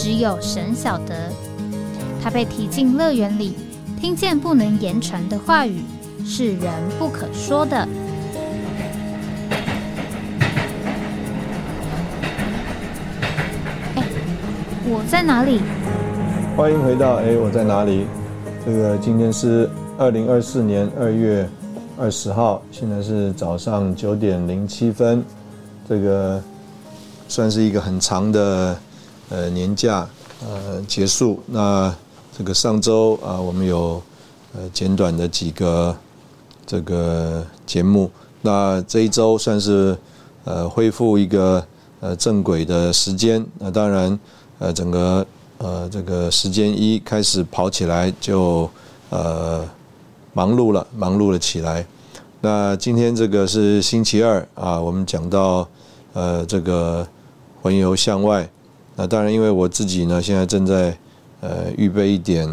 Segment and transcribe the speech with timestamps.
[0.00, 1.28] 只有神晓得，
[2.22, 3.56] 他被提进乐园里，
[4.00, 5.82] 听见不能言传的话语，
[6.24, 7.76] 是人不可说的。
[13.96, 14.04] 哎，
[14.86, 15.60] 我在哪里？
[16.56, 18.06] 欢迎回到哎，我在哪里？
[18.64, 19.68] 这个今天是
[19.98, 21.44] 二零二四年二月
[21.98, 25.24] 二十号，现在是早上九点零七分。
[25.88, 26.40] 这个
[27.26, 28.78] 算是一个很长的。
[29.30, 30.08] 呃，年假
[30.40, 31.94] 呃结束，那
[32.36, 34.00] 这个上周啊，我们有
[34.54, 35.94] 呃简短的几个
[36.64, 39.94] 这个节目，那这一周算是
[40.44, 41.62] 呃恢复一个
[42.00, 44.18] 呃正轨的时间，那当然
[44.60, 45.26] 呃整个
[45.58, 48.70] 呃这个时间一开始跑起来就
[49.10, 49.62] 呃
[50.32, 51.84] 忙碌了，忙碌了起来。
[52.40, 55.68] 那今天这个是星期二啊，我们讲到
[56.14, 57.06] 呃这个
[57.60, 58.48] 环游向外。
[59.00, 60.98] 那当然，因为我自己呢，现在正在
[61.40, 62.48] 呃预备一点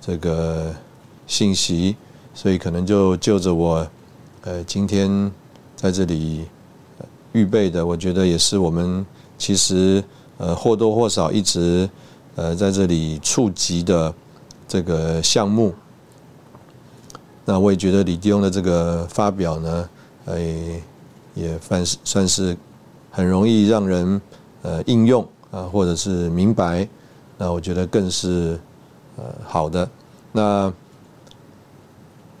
[0.00, 0.74] 这个
[1.26, 1.94] 信息，
[2.32, 3.86] 所以可能就就着我
[4.40, 5.30] 呃今天
[5.76, 6.46] 在这里
[7.32, 9.04] 预备的，我觉得也是我们
[9.36, 10.02] 其实
[10.38, 11.86] 呃或多或少一直
[12.36, 14.14] 呃在这里触及的
[14.66, 15.74] 这个项目。
[17.44, 19.88] 那我也觉得李弟兄的这个发表呢，
[20.24, 20.40] 呃
[21.34, 22.56] 也算是算是
[23.10, 24.18] 很容易让人
[24.62, 25.28] 呃应用。
[25.56, 26.86] 啊，或者是明白，
[27.38, 28.60] 那我觉得更是
[29.16, 29.88] 呃好的。
[30.32, 30.70] 那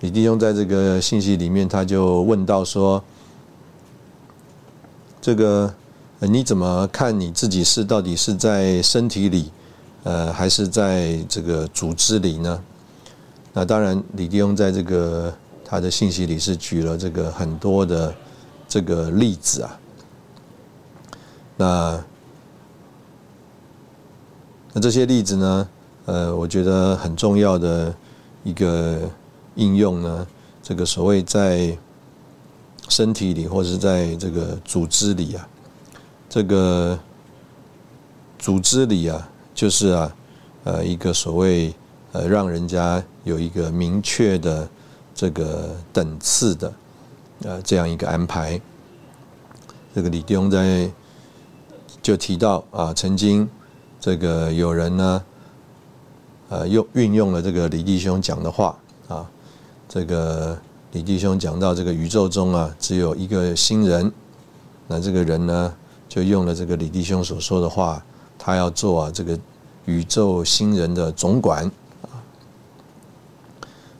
[0.00, 3.02] 李弟兄在这个信息里面，他就问到说
[5.18, 5.72] ：“这个
[6.18, 9.50] 你怎么看你自己是到底是在身体里，
[10.02, 12.62] 呃，还是在这个组织里呢？”
[13.54, 15.32] 那当然，李弟兄在这个
[15.64, 18.14] 他的信息里是举了这个很多的
[18.68, 19.80] 这个例子啊。
[21.56, 22.04] 那
[24.76, 25.68] 那这些例子呢？
[26.04, 27.96] 呃，我觉得很重要的
[28.44, 29.10] 一个
[29.54, 30.26] 应用呢，
[30.62, 31.74] 这个所谓在
[32.86, 35.48] 身体里或者是在这个组织里啊，
[36.28, 36.98] 这个
[38.38, 40.14] 组织里啊，就是啊，
[40.64, 41.74] 呃，一个所谓
[42.12, 44.68] 呃，让人家有一个明确的
[45.14, 46.72] 这个等次的
[47.44, 48.60] 呃这样一个安排。
[49.94, 50.90] 这个李弟兄在
[52.02, 53.48] 就提到啊，曾经。
[54.06, 55.24] 这个有人呢，
[56.48, 58.78] 呃，用运用了这个李弟兄讲的话
[59.08, 59.28] 啊，
[59.88, 60.56] 这个
[60.92, 64.12] 李弟兄讲到这个宇宙中啊，只有一个新人，
[64.86, 65.74] 那这个人呢，
[66.08, 68.00] 就用了这个李弟兄所说的话，
[68.38, 69.36] 他要做啊这个
[69.86, 71.64] 宇宙新人的总管
[72.02, 72.22] 啊，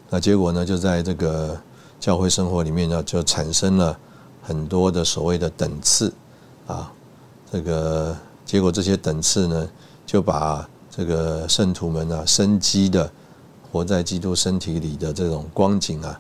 [0.09, 1.61] 那结果呢，就在这个
[1.99, 3.99] 教会生活里面呢，就产生了
[4.41, 6.15] 很多的所谓的等次
[6.69, 6.93] 啊，
[7.50, 9.69] 这个结果这些等次呢。
[10.06, 13.11] 就把这个圣徒们啊，生机的
[13.71, 16.19] 活在基督身体里的这种光景啊，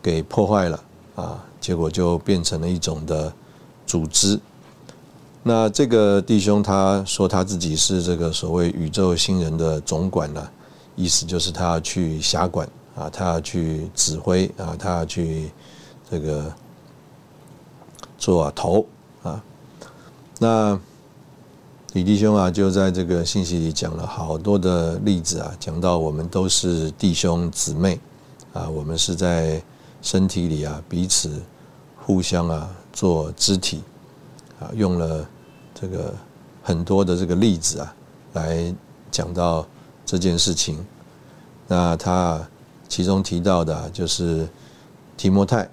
[0.00, 0.84] 给破坏了
[1.16, 3.30] 啊，结果就变成了一种的
[3.84, 4.38] 组织。
[5.42, 10.48] 那这个弟兄他说他自己是这个所谓宇宙新人的总管呢，
[10.94, 15.50] 意思就是他要去辖管啊，他要去指挥啊，他要去
[16.08, 16.50] 这个
[18.16, 18.86] 做头
[19.24, 19.42] 啊，
[20.38, 20.80] 那。
[21.92, 28.00] 李弟兄啊，就在这个信息里讲了好多的例子啊，讲到我们都是弟兄姊妹
[28.54, 29.62] 啊，我们是在
[30.00, 31.38] 身体里啊，彼此
[32.00, 33.82] 互相啊做肢体
[34.58, 35.28] 啊，用了
[35.74, 36.14] 这个
[36.62, 37.94] 很多的这个例子啊，
[38.32, 38.74] 来
[39.10, 39.66] 讲到
[40.06, 40.82] 这件事情。
[41.68, 42.40] 那他
[42.88, 44.48] 其中提到的就是
[45.18, 45.68] 提摩太，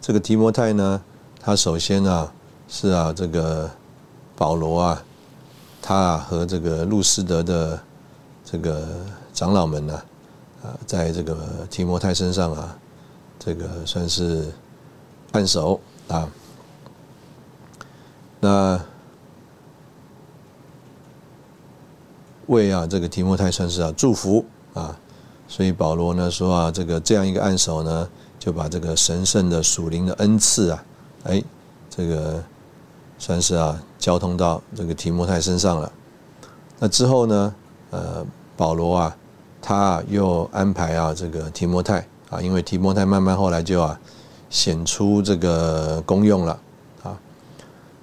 [0.00, 1.02] 这个提摩太呢，
[1.40, 2.32] 他首先啊
[2.68, 3.68] 是啊这个。
[4.40, 5.04] 保罗啊，
[5.82, 7.78] 他啊和这个路斯德的
[8.42, 9.04] 这个
[9.34, 10.02] 长老们呢，
[10.62, 11.36] 啊，在这个
[11.68, 12.74] 提摩太身上啊，
[13.38, 14.50] 这个算是
[15.32, 15.78] 按手
[16.08, 16.26] 啊。
[18.40, 18.80] 那
[22.46, 24.42] 为啊这个提摩太算是啊祝福
[24.72, 24.98] 啊，
[25.48, 28.08] 所以保罗呢说啊，这个这样一个按手呢，
[28.38, 30.82] 就把这个神圣的属灵的恩赐啊，
[31.24, 31.44] 哎，
[31.90, 32.42] 这个
[33.20, 33.80] 算是啊。
[34.00, 35.92] 交通到这个提摩太身上了，
[36.78, 37.54] 那之后呢，
[37.90, 38.24] 呃，
[38.56, 39.16] 保罗啊，
[39.60, 41.98] 他又安排啊这个提摩太
[42.30, 44.00] 啊，因为提摩太慢慢后来就啊
[44.48, 46.58] 显出这个功用了
[47.02, 47.14] 啊，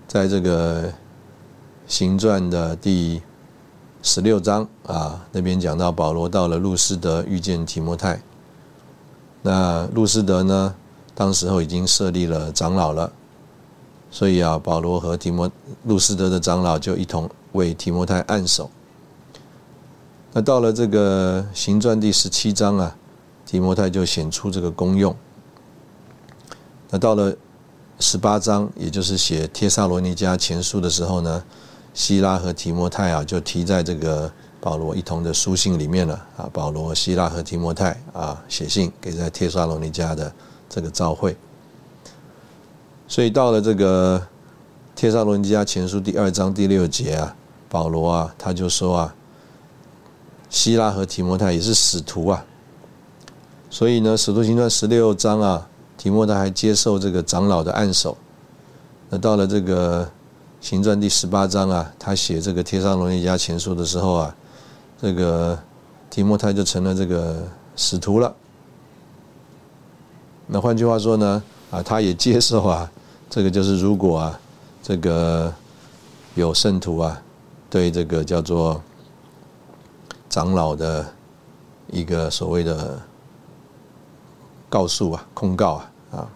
[0.07, 0.93] 在这个
[1.87, 3.23] 行传的第
[4.03, 8.21] 十六章啊那边讲到保罗到了路斯德遇见提摩太，
[9.41, 10.75] 那路斯德呢，
[11.15, 13.11] 当时候已经设立了长老了。
[14.17, 15.47] 所以啊，保罗和提摩
[15.83, 18.67] 路斯德的长老就一同为提摩太按手。
[20.33, 22.95] 那到了这个行传第十七章啊，
[23.45, 25.15] 提摩太就显出这个功用。
[26.89, 27.31] 那到了
[27.99, 31.43] 十八章，也就是写帖萨罗尼迦前书的时候呢，
[31.93, 36.49] 希拉和提摩太啊就提在这个保罗一同的书信里面了啊。
[36.51, 40.33] 保罗、希拉和提摩太啊写信给在帖萨罗尼迦的
[40.67, 41.37] 这个教会。
[43.07, 44.19] 所以到了这个
[44.93, 47.35] 《帖撒罗尼迦前书》第二章第六节啊，
[47.69, 49.15] 保罗啊，他就说啊，
[50.49, 52.45] 希拉和提摩太也是使徒啊。
[53.69, 58.17] 所以呢，《使徒行传》十六章啊，提摩太还接受这个长老的按手。
[59.09, 60.03] 那到了这个
[60.59, 64.35] 《行传》第十八章啊，他写这个《帖撒罗尼迦前书》的时候啊，
[65.01, 65.57] 这个
[66.09, 68.35] 提摩太就成了这个使徒了。
[70.47, 72.91] 那换句话说呢，啊，他也接受啊。
[73.29, 74.39] 这个就是如果啊，
[74.81, 75.53] 这个
[76.33, 77.21] 有圣徒啊，
[77.69, 78.81] 对这个叫做
[80.29, 81.13] 长老的
[81.91, 82.99] 一个所谓的
[84.69, 86.29] 告诉啊、控告啊啊，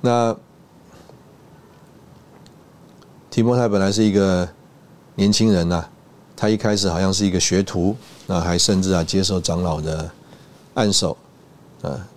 [0.00, 0.36] 那
[3.30, 4.48] 提摩太本来是一个
[5.14, 5.84] 年轻人呐，
[6.34, 7.96] 他一开始好像是一个学徒，
[8.26, 10.10] 那还甚至啊接受长老的
[10.74, 11.16] 按手
[11.82, 12.08] 啊。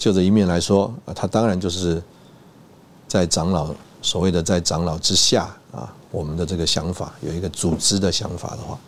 [0.00, 2.02] 就这一面来说，啊，他当然就是
[3.06, 3.68] 在长老
[4.00, 8.78] 所谓的在长老之下啊，我们的这个想法有一个组织的想法的话，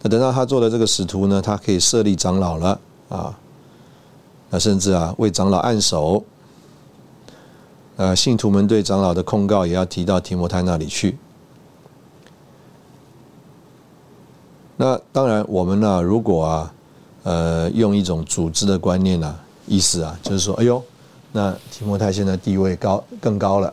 [0.00, 2.80] 那等到他做了这个使徒呢，他可以设立长老了
[3.10, 3.38] 啊，
[4.48, 6.24] 那甚至啊为长老按手，
[7.96, 11.18] 呃，信徒们对长老的控告也要提到提摩太那里去。
[14.78, 16.72] 那当然，我们呢，如果啊，
[17.24, 19.38] 呃，用一种组织的观念呢。
[19.70, 20.82] 意思啊，就是说，哎呦，
[21.30, 23.72] 那提摩太现在地位高更高了。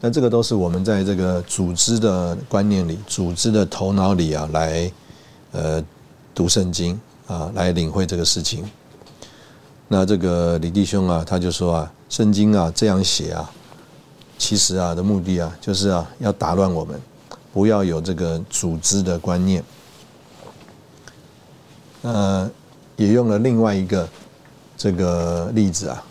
[0.00, 4.92] 那这个都是我们在这个组织的观念里、组织的头脑里啊，来
[5.50, 5.84] 呃
[6.32, 8.64] 读圣经啊，来领会这个事情。
[9.88, 13.50] 那这个李弟兄啊，他就说啊，圣经啊这样写啊，
[14.38, 16.96] 其实啊的目的啊，就是啊要打乱我们，
[17.52, 19.64] 不要有这个组织的观念。
[22.02, 22.48] 呃。
[23.00, 24.06] 也用了另外一个
[24.76, 26.04] 这个例子啊，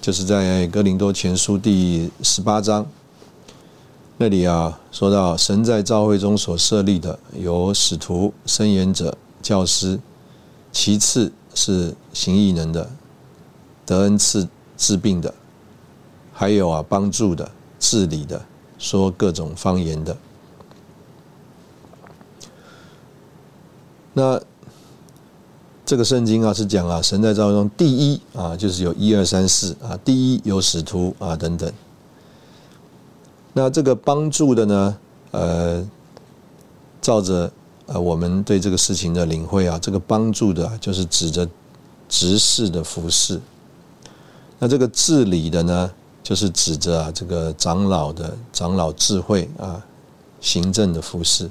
[0.00, 2.86] 就是在哥林多前书第十八章
[4.16, 9.98] 那里啊，说到神在教会中所设立的有使徒、申言者、教师，
[10.70, 12.88] 其次是行异能的、
[13.84, 15.34] 得恩赐治病的，
[16.32, 17.50] 还有啊帮助的、
[17.80, 18.40] 治理的、
[18.78, 20.16] 说各种方言的。
[24.12, 24.40] 那。
[25.86, 31.72] 这个圣经啊是讲啊，神在造中第一啊，就是有一二三四啊，第一有使徒啊等等。
[33.52, 34.98] 那这个帮助的呢，
[35.30, 35.88] 呃，
[37.00, 37.48] 照着
[37.86, 41.48] 呃我们对这个事情的领会啊，这个帮助的就是指着
[42.08, 43.40] 执事的服饰。
[44.58, 45.90] 那这个治理的呢，
[46.20, 49.80] 就是指着啊这个长老的长老智慧啊，
[50.40, 51.48] 行政的服饰。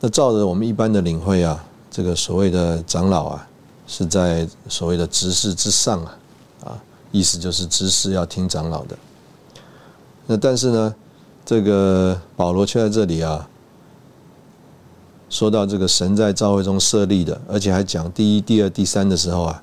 [0.00, 1.64] 那照着我们一般的领会啊。
[1.96, 3.48] 这个所谓的长老啊，
[3.86, 6.18] 是在所谓的执事之上啊，
[6.62, 8.94] 啊，意思就是执事要听长老的。
[10.26, 10.94] 那但是呢，
[11.42, 13.48] 这个保罗却在这里啊，
[15.30, 19.62] 说到这个神在教会中设立的，而且还讲第一、第二、第三的时候啊，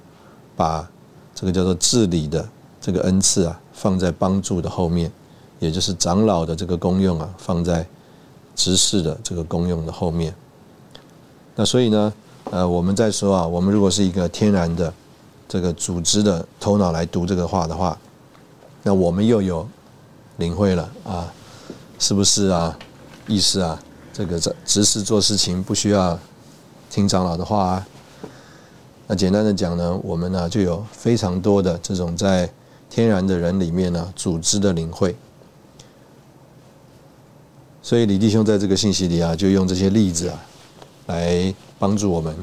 [0.56, 0.90] 把
[1.36, 2.44] 这个叫做治理的
[2.82, 5.12] 这个恩赐啊，放在帮助的后面，
[5.60, 7.88] 也就是长老的这个功用啊，放在
[8.56, 10.34] 执事的这个功用的后面。
[11.56, 12.12] 那所以呢？
[12.54, 14.94] 呃，我们在说啊，我们如果是一个天然的
[15.50, 17.98] 这个组织的头脑来读这个话的话，
[18.84, 19.68] 那我们又有
[20.38, 21.34] 领会了啊，
[21.98, 22.78] 是不是啊？
[23.26, 23.82] 意思啊，
[24.14, 26.20] 这个执执事做事情不需要
[26.92, 27.88] 听长老的话啊。
[29.08, 32.48] 那简单的讲呢，我们呢就有非常多的这种在
[32.88, 35.16] 天然的人里面呢，组织的领会。
[37.82, 40.40] 所以李弟兄在这个信息里啊，就用这些例子啊。
[41.08, 41.54] 来
[41.84, 42.34] 帮助我们，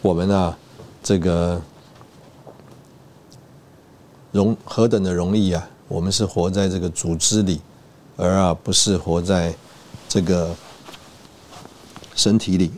[0.00, 0.56] 我们啊，
[1.02, 1.60] 这个
[4.30, 5.68] 容何等的容易啊！
[5.88, 7.60] 我们是活在这个组织里，
[8.16, 9.54] 而啊不是活在
[10.08, 10.56] 这个
[12.14, 12.72] 身体里。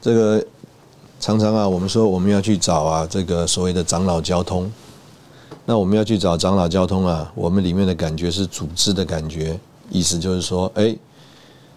[0.00, 0.46] 这个
[1.18, 4.72] 常常啊，我们说我们要去找啊这个所谓的长老交通，
[5.66, 9.58] 那我们要去找长老交通啊，我们里面的感觉是组织的感觉，
[9.90, 10.96] 意思就是说，哎，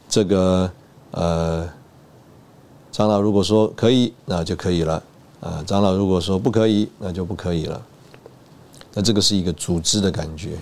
[0.10, 0.72] 这个
[1.12, 1.70] 呃。
[2.90, 5.04] 长老如果说可以，那就可以了
[5.40, 5.64] 啊。
[5.68, 7.80] 长老如果说不可以，那就不可以了。
[8.96, 10.58] 那这个是一个组织的感觉。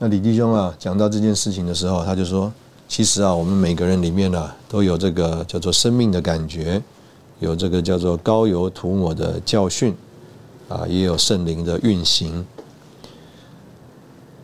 [0.00, 2.52] 那李弟兄啊，讲到这件事情的时候，他就说：
[2.88, 6.82] 其实啊，我们每个人里面呢，都有这个叫做生命的感觉，
[7.38, 9.94] 有这个叫做高油涂抹的教训
[10.68, 12.44] 啊，也有圣灵的运行。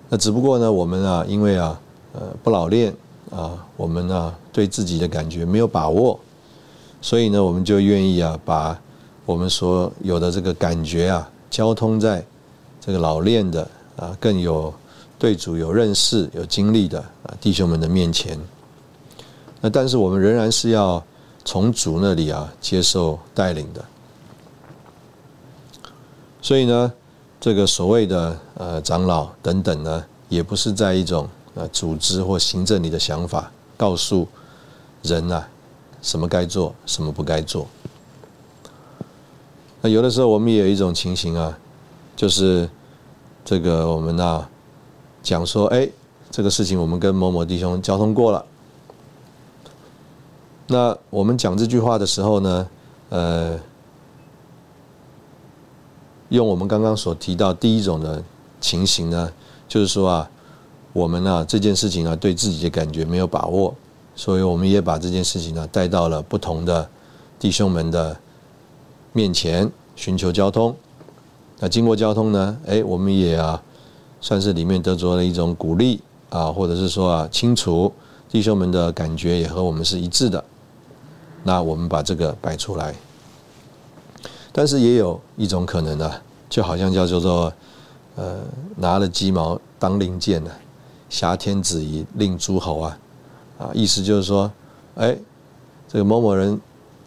[0.09, 1.81] 那只不过呢，我们啊，因为啊，
[2.13, 2.95] 呃，不老练。
[3.35, 6.21] 啊，我们呢对自己的感觉没有把握，
[7.03, 8.81] 所以呢，我们就愿意啊，把
[9.27, 12.25] 我们所有的这个感觉啊，交通在
[12.81, 14.73] 这个老练的啊，更有
[15.19, 18.39] 对主有认识、有经历的啊弟兄们的面前。
[19.61, 21.03] 那但是我们仍然是要
[21.45, 23.85] 从主那里啊接受带领的。
[26.41, 26.93] 所以呢，
[27.41, 31.29] 这个所谓的呃长老等等呢，也不是在一种。
[31.55, 34.27] 啊，组织或行政你的想法，告诉
[35.03, 35.49] 人啊，
[36.03, 37.69] 什么该做，什么不该做。
[39.81, 41.57] 那有的时候我们也有一种情形啊，
[42.17, 42.69] 就是
[43.45, 44.45] 这个我们呐
[45.23, 45.89] 讲说，哎，
[46.29, 48.45] 这个事情我们跟某某弟兄交通过了。
[50.67, 52.69] 那我们讲这句话的时候呢，
[53.11, 53.61] 呃，
[56.31, 58.25] 用我们刚刚所提到第一种的
[58.61, 59.31] 情形呢，
[59.69, 60.31] 就是说啊。
[60.95, 63.75] 我们呢这件事情呢对自己的感觉没有把握，
[64.15, 66.89] 所以我们也把这件事情呢带到了不同的
[67.39, 68.17] 弟兄们的
[69.13, 70.75] 面前寻求交通。
[71.59, 73.61] 那经过交通呢，哎，我们也啊
[74.21, 77.93] 算是里面得着了一种鼓励啊，或者是说啊清楚
[78.29, 80.43] 弟兄们的感觉也和我们是一致的。
[81.43, 82.95] 那我们把这个摆出来，
[84.53, 86.11] 但是也有一种可能呢，
[86.49, 87.53] 就好像叫做
[88.15, 88.39] 呃
[88.77, 90.51] 拿了鸡毛当令箭呢。
[91.15, 92.99] 挟天子以令诸侯啊，
[93.57, 94.51] 啊，意思就是说，
[94.97, 95.17] 哎，
[95.87, 96.61] 这个某某人、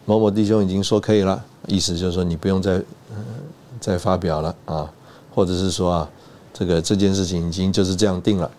[0.05, 2.81] 某某弟兄已经说可以了，意思就是说你不用再
[3.81, 4.89] 再发表了啊，
[5.35, 6.09] 或者是说啊，
[6.53, 8.49] 这个这件事情已经就是这样定了。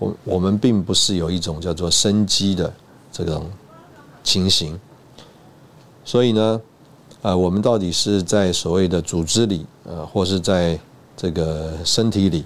[0.00, 2.72] 我我们并不是有一种叫做生机的
[3.12, 3.48] 这种
[4.24, 4.76] 情形，
[6.04, 6.60] 所以呢，
[7.22, 10.76] 啊，我们到底是在所谓的组织里，呃，或是在
[11.16, 12.44] 这个身体里，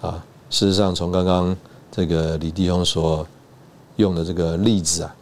[0.00, 0.24] 啊？
[0.56, 1.54] 事实上，从刚刚
[1.92, 3.26] 这个李弟兄所
[3.96, 5.14] 用的这个例子啊，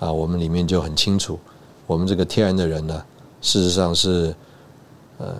[0.00, 1.40] 啊，我们里面就很清楚，
[1.86, 3.02] 我们这个天然的人呢，
[3.40, 4.36] 事实上是，
[5.16, 5.34] 呃，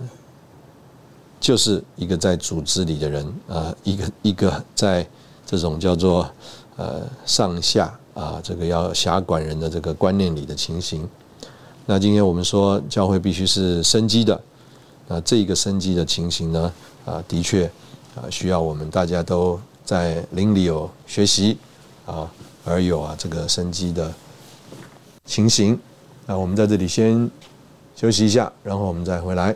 [1.39, 5.07] 就是一个在组织里的人啊，一个一个在
[5.45, 6.27] 这种叫做
[6.75, 11.07] 呃上下啊，这个要辖管人的这个观念里的情形。
[11.85, 14.41] 那今天我们说教会必须是生机的，
[15.07, 16.73] 那这个生机的情形呢，
[17.05, 17.71] 啊，的确。
[18.15, 21.57] 啊，需要我们大家都在邻里有学习
[22.05, 22.29] 啊，
[22.63, 24.13] 而有啊这个生机的
[25.25, 25.79] 情形。
[26.25, 27.29] 那我们在这里先
[27.95, 29.55] 休息一下，然后我们再回来。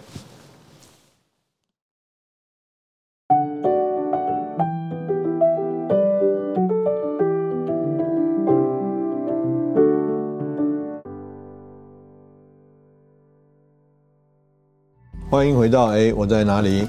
[15.29, 16.87] 欢迎回到哎，我在哪里？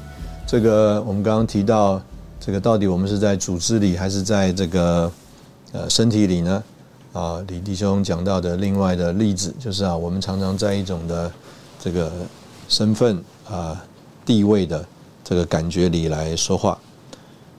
[0.49, 2.00] 这个我们刚刚提到，
[2.40, 5.12] 这个到底我们是在组织里还是在这个
[5.73, 6.64] 呃身体里呢？
[7.12, 11.31] 啊，李弟兄讲到的另外的例子就是啊，我们常常在一种的
[11.78, 12.11] 这个
[12.67, 13.85] 身份啊
[14.25, 14.83] 地位的
[15.23, 16.78] 这个感觉里来说话，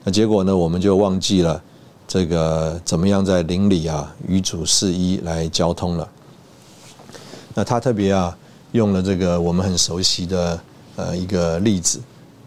[0.02, 1.62] 那结果呢，我们就忘记了
[2.08, 6.08] 这个怎么样在邻里啊与主事一来交通了。
[7.54, 8.36] 那他特别啊
[8.72, 10.60] 用了这个我们很熟悉的
[10.96, 12.00] 呃一个例子。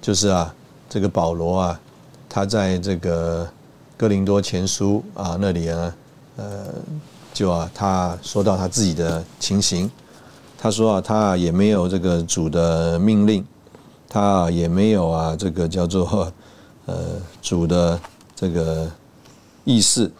[0.03, 0.53] 就是啊，
[0.89, 1.79] 这个保罗啊，
[2.27, 3.49] 他在这个
[3.95, 5.95] 哥林多前书啊那里啊，
[6.35, 6.65] 呃，
[7.33, 9.89] 就啊，他说到他自己的情形，
[10.57, 13.45] 他说啊，他也没有这个主的命令，
[14.09, 16.29] 他也没有啊这个叫做
[16.85, 16.95] 呃
[17.41, 17.97] 主的
[18.35, 18.91] 这个
[19.63, 20.11] 意思，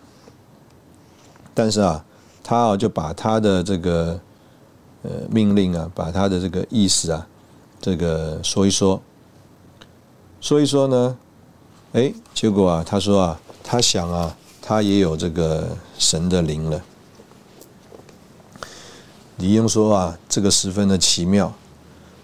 [1.53, 2.05] 但是啊，
[2.41, 4.17] 他啊就把他的这个
[5.01, 7.27] 呃命令啊，把他的这个意思啊，
[7.81, 9.01] 这个说一说。
[10.43, 11.17] 所以说呢，
[11.93, 16.83] 哎，结果啊，他说啊，他想啊，他也有这个神的灵了。
[19.37, 21.53] 李英说啊，这个十分的奇妙。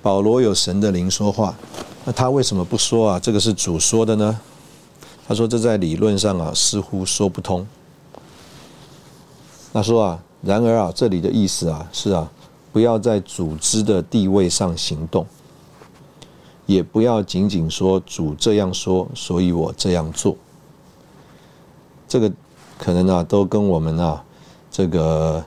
[0.01, 1.55] 保罗有神的灵说话，
[2.03, 3.19] 那他为什么不说啊？
[3.21, 4.37] 这个是主说的呢？
[5.25, 7.65] 他说这在理论上啊似乎说不通。
[9.71, 12.29] 他说啊，然而啊，这里的意思啊是啊，
[12.73, 15.25] 不要在组织的地位上行动，
[16.69, 20.35] 也不要仅仅说主这样说，所以我这样做。
[22.07, 22.31] 这个
[22.77, 24.23] 可能啊，都跟我们啊，
[24.69, 25.43] 这个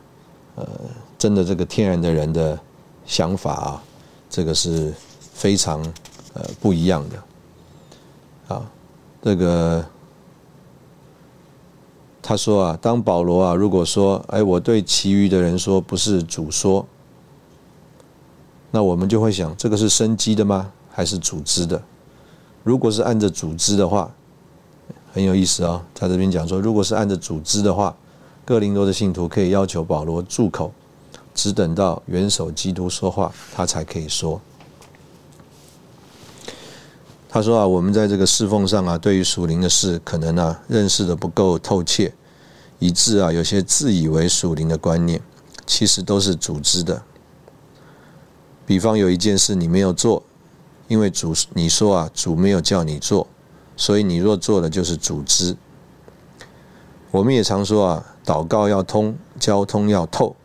[0.56, 0.66] 呃，
[1.16, 2.58] 真的这个天然的人的
[3.06, 3.82] 想法啊，
[4.28, 4.92] 这个是
[5.32, 5.80] 非常
[6.34, 8.68] 呃不一样的啊。
[9.22, 9.84] 这个
[12.20, 16.84] 他说啊，当保罗啊，如果说哎，我对其余的人说不是主说，
[18.72, 20.72] 那我们就会想，这个是生机的吗？
[20.92, 21.82] 还是组织的？
[22.62, 24.12] 如果是按着组织的话。
[25.14, 27.94] 很有意思啊，他这边讲说，如果是按着组织的话，
[28.46, 30.72] 哥林多的信徒可以要求保罗住口，
[31.34, 34.40] 只等到元首基督说话，他才可以说。
[37.28, 42.10] 他说啊，我们在这个侍奉上啊，对于属灵的事，可能啊认识的不够透彻，
[42.78, 45.20] 以致啊有些自以为属灵的观念，
[45.66, 47.02] 其实都是组织的。
[48.64, 50.22] 比方有一件事你没有做，
[50.92, 53.26] 因为主你说啊，主没有叫你做。
[53.78, 55.56] 所以你若做的就是组织。
[57.10, 60.36] 我们也常说啊，祷告要通，交通要透，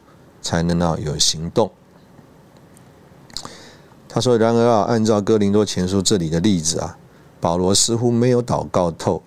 [0.42, 1.70] 才能啊有行动。
[4.08, 6.98] 他说：“然而啊，按照哥林多前书这里的例子啊，
[7.42, 9.22] 保罗似乎没有祷告透，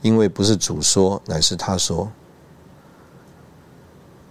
[0.00, 2.10] 因为不是主说，乃是他说。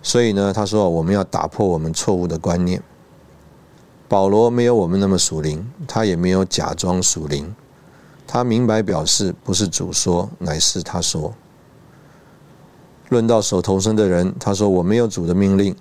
[0.03, 2.83] 所以呢，他说我们要打破我们错误的观念。
[4.11, 7.55] 保罗没有我们那么属灵，他也没有假装属灵。”
[8.27, 11.33] 他明白表示，不是主说，乃是他说。
[13.07, 15.73] 论到手头生的人，他说：“我没有主的命令，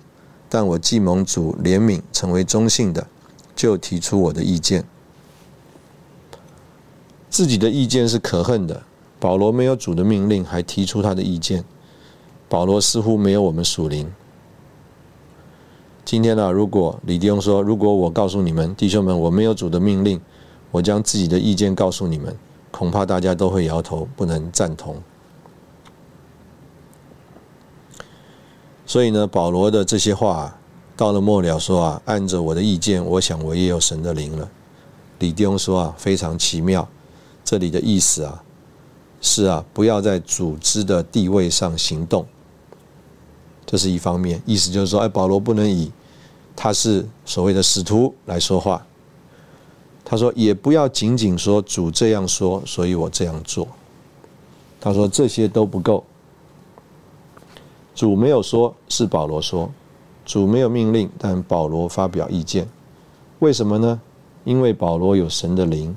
[0.47, 3.05] 但我既蒙主怜悯，成为中性的，
[3.53, 4.85] 就提出我的意见。
[7.29, 8.83] 自己的意见是可恨的。
[9.19, 11.65] 保罗没有主的命令，还提出他的意见。
[12.47, 14.09] 保罗似乎没有我们属灵。
[16.03, 20.19] 今天呢，如果李弟兄说，如果我告诉你们弟兄们，我没有主的命令。”
[20.71, 22.33] 我将自己的意见告诉你们，
[22.71, 24.95] 恐怕大家都会摇头，不能赞同。
[28.85, 30.57] 所以呢，保罗的这些话
[30.95, 34.49] 到了末了说啊，按着我的意见，我想我也有神的灵了。
[35.19, 36.87] 李弟兄说啊，非常奇妙，
[37.43, 38.41] 这里的意思啊，
[39.19, 42.25] 是啊，不要在组织的地位上行动，
[43.71, 45.89] 这是一方面，意思就是说，哎，保罗不能以
[46.57, 48.85] 他是所谓的使徒来说话。
[50.03, 53.65] 他说：“也不要仅仅说主这样说，所以我这样做。”
[54.81, 56.03] 他说：“这些都不够。
[57.95, 59.69] 主没有说，是保罗说；
[60.25, 62.67] 主没有命令，但保罗发表意见。
[63.39, 64.01] 为什么呢？
[64.43, 65.95] 因为保罗有神的灵，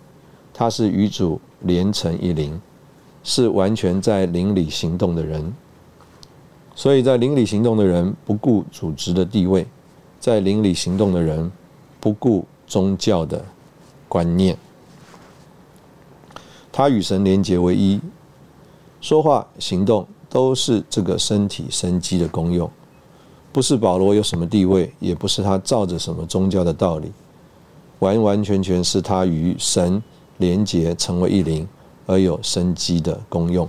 [0.52, 2.60] 他是与主连成一灵，
[3.24, 5.52] 是完全在灵里行动的人。
[6.74, 9.66] 所以在灵里行动的人不顾组织的地位，
[10.20, 11.50] 在灵里行动的人
[12.00, 13.44] 不顾宗教的。”
[14.06, 14.56] 观念，
[16.70, 18.00] 他与神连结为一，
[19.00, 22.70] 说话、行动都是这个身体生机的功用，
[23.50, 27.10] 不是保罗有什么地位，也不是他照着什么宗教的道理，
[27.98, 30.00] 完完全全是他与神
[30.36, 31.66] 连结成为一灵
[32.06, 33.68] 而有生机的功用。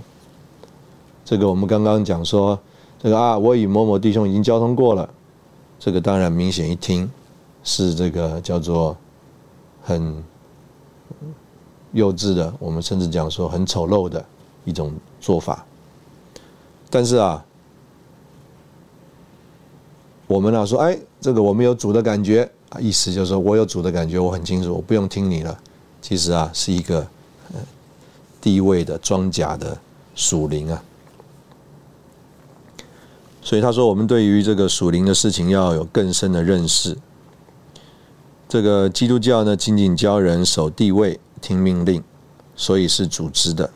[1.24, 2.56] 这个我们刚刚讲说，
[2.98, 5.08] 这个啊，我与某某弟兄已经交通过了，
[5.78, 7.10] 这个当然明显一听
[7.64, 8.96] 是这个叫做
[9.82, 10.22] 很。
[11.92, 14.22] 幼稚的，我们甚至讲说很丑陋的
[14.66, 15.64] 一种做法。
[16.90, 17.42] 但是啊，
[20.26, 25.58] 我们啊说，哎，这个我们有主的感觉啊，意思就是说我有主的感觉，我很清楚，我不用听你了。
[26.02, 27.06] 其实啊，是一个
[28.42, 29.78] 低位的装甲的
[30.14, 30.82] 属灵啊。
[33.46, 36.98] 所以他说，我们对于这个属灵的事情要有更深的认识。
[38.48, 41.20] 这个基督教呢，仅仅教人守地位。
[41.40, 42.02] 听命令，
[42.56, 43.70] 所以是组织的。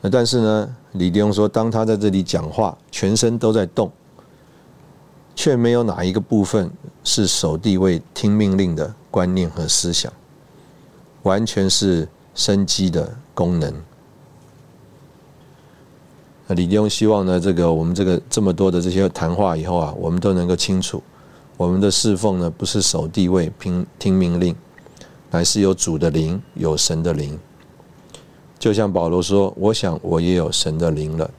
[0.00, 3.92] 那但是呢，李弟兄说，当他在这里讲话，全身都在动，
[5.34, 6.70] 却没有哪一个部分
[7.04, 10.10] 是守地位、听命令的观念和思想，
[11.24, 13.74] 完全是生机的功能。
[16.54, 21.02] 李弟兄希望呢，这个我们这个这么多的这些谈话以后啊，我们都能够清楚，
[21.56, 24.54] 我们的侍奉呢，不是守地位、听听命令。
[25.32, 27.38] 乃是有主的灵，有神的灵。
[28.58, 31.30] 就像保罗说：“我想我也有神的灵了。”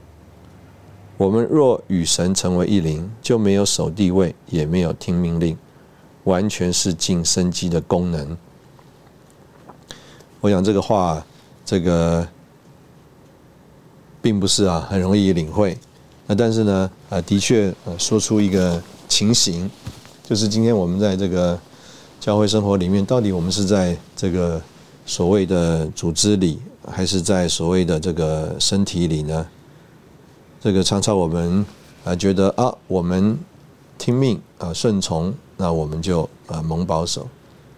[1.17, 5.58] 我们若与神成为一灵，就没有守地位，也没有听命令，
[6.24, 8.38] 完全是尽生机的功能。
[10.39, 11.24] 我想这个话，
[11.65, 12.26] 这个
[14.21, 15.77] 并不是啊很容易领会。
[16.27, 19.69] 那但是呢，啊，的确呃说出一个情形，
[20.23, 21.60] 就是今天我们在这个
[22.19, 24.62] 教会生活里面，到底我们是在这个
[25.05, 29.45] 所谓的组织里，还是在所谓的这个身体里呢？
[30.62, 31.65] 这个常常我们
[32.03, 33.38] 啊觉得啊，我们
[33.97, 37.27] 听命啊顺从，那我们就啊蒙保守。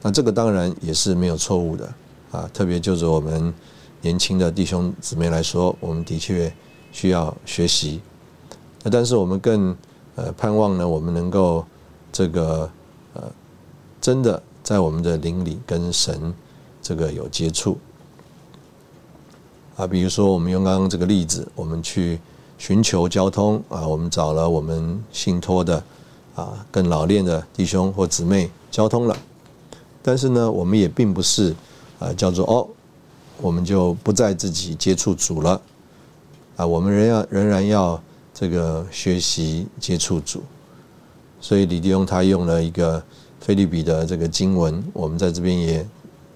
[0.01, 1.93] 那这个当然也是没有错误的。
[2.32, 3.53] 啊，特别就是我们
[4.03, 6.53] 年轻的弟兄姊妹来说，我们的确
[6.91, 8.01] 需要学习。
[8.83, 9.75] 那但是我们更
[10.15, 11.65] 呃盼望呢，我们能够
[12.11, 12.69] 这个
[13.13, 13.23] 呃
[14.01, 16.33] 真的在我们的灵里跟神
[16.81, 17.77] 这个有接触。
[19.77, 22.19] 啊，比如说我们用刚刚这个例子，我们去
[22.57, 25.81] 寻求交通啊，我们找了我们信托的
[26.35, 29.17] 啊更老练的弟兄或姊妹交通了，
[30.01, 31.55] 但是呢，我们也并不是。
[31.99, 32.67] 啊，叫做哦，
[33.43, 35.62] 我们就不再自己接触主了，
[36.56, 38.01] 啊，我们仍要仍然要
[38.34, 40.41] 这个学习接触主，
[41.41, 43.03] 所以李弟兄他用了一个
[43.41, 45.86] 菲律比的这个经文，我们在这边也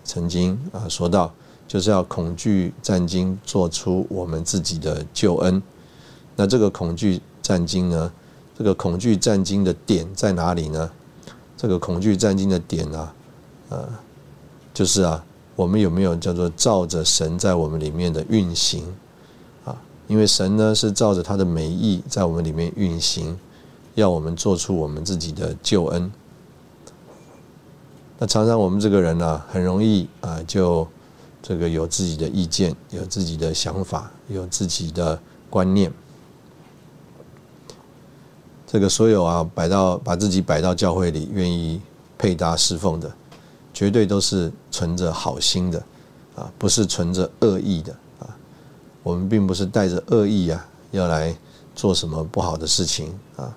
[0.03, 1.33] 曾经啊说到，
[1.65, 5.63] 就是要恐惧战经做出我们自己的救恩。
[6.35, 8.11] 那这个恐惧战经呢，
[8.57, 10.91] 这个恐惧战经的点在哪里呢？
[11.55, 13.15] 这个恐惧战经的点啊，
[13.69, 13.89] 呃，
[14.73, 15.23] 就是啊。
[15.57, 18.85] 我们有没有叫做照着神在我们里面的运行
[19.65, 19.75] 啊？
[20.07, 23.35] 因为神呢是照着他的美意在我们里面运行，
[23.95, 26.11] 要我们做出我们自己的救恩。
[28.19, 30.87] 那常常我们这个人呢，很容易啊，就
[31.41, 35.91] 这个有自己的意见，有自己的想法，有自己的观念。
[38.67, 41.81] 这个所有啊，摆到把自己摆到教会里，愿意
[42.15, 43.11] 配搭侍奉的。
[43.77, 45.77] 绝对都是存着好心的，
[46.35, 48.25] 啊，不是存着恶意的啊。
[49.03, 51.37] 我们并不是带着恶意啊，要来
[51.75, 53.55] 做什么不好的事情啊。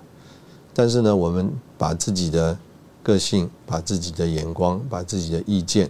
[0.75, 2.55] 但是呢，我们把自己的
[3.01, 5.89] 个性、把自己的眼光、把自己的意见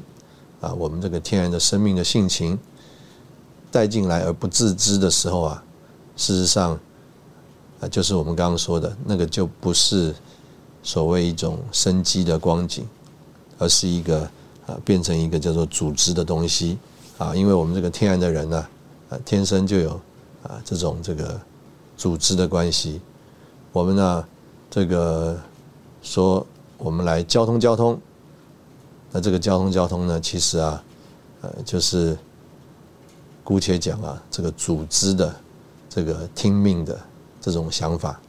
[0.62, 2.58] 啊，我们这个天然的生命的性情
[3.70, 5.62] 带进来而不自知的时候啊，
[6.15, 6.80] 事实上
[7.82, 10.15] 啊，就是我们刚刚说的那个，就不是
[10.82, 12.88] 所谓一种生机的光景。
[13.62, 14.21] 而是一个
[14.65, 16.80] 啊，变成一个叫做组织的东西
[17.19, 18.67] 啊，因为我们这个天然的人呢，
[19.12, 19.91] 啊，天生就有
[20.41, 21.39] 啊这种这个
[21.95, 23.00] 组织的关系。
[23.71, 24.26] 我们呢，
[24.67, 25.39] 这个
[26.02, 26.43] 说
[26.80, 28.02] 我们来交通交通，
[29.12, 30.84] 那这个交通交通呢，其实啊，
[31.41, 32.17] 呃，就是
[33.43, 35.36] 姑且讲啊，这个组织的
[35.88, 37.00] 这个听命的
[37.39, 38.19] 这种想法，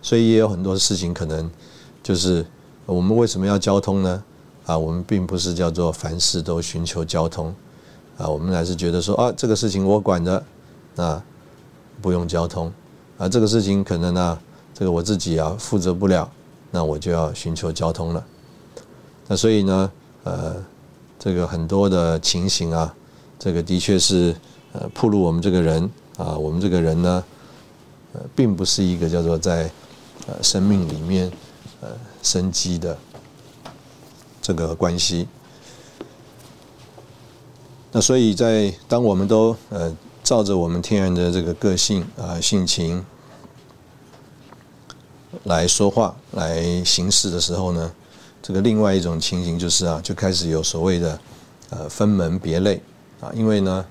[0.00, 1.50] 所以也有很多事情可能
[2.02, 2.46] 就是。
[2.94, 4.24] 我们为什么要交通呢？
[4.64, 7.54] 啊，我们并不是叫做凡事都寻求交通，
[8.16, 10.42] 啊，我们还是觉得说啊，这个事情我管的，
[10.94, 11.22] 那
[12.00, 12.72] 不用交通，
[13.18, 14.38] 啊，这个事情可能呢，
[14.72, 16.30] 这个我自己啊负责不了，
[16.70, 18.24] 那我就要寻求交通了。
[19.26, 19.92] 那所以呢，
[20.24, 20.56] 呃，
[21.18, 22.94] 这个很多的情形啊，
[23.38, 24.34] 这个的确是
[24.72, 25.82] 呃，暴露我们这个人
[26.16, 27.24] 啊，我们这个人呢，
[28.14, 29.70] 呃，并不是一个叫做在
[30.26, 31.30] 呃生命里面。
[31.80, 31.88] 呃，
[32.22, 32.98] 生机的
[34.42, 35.28] 这个关系。
[37.92, 43.04] 那所以在当我们都呃照着我们天然的这个个性啊性情
[45.44, 47.90] 来说话来行事的时候呢，
[48.42, 51.18] 这个另外一种情形就是啊，就开始有所谓的
[51.70, 52.82] 呃分门别类
[53.20, 53.84] 啊，因为呢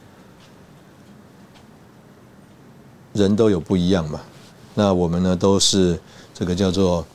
[3.13, 4.21] 人都有不一样嘛，
[4.75, 5.99] 那我们呢都是
[6.33, 7.05] 这个叫做。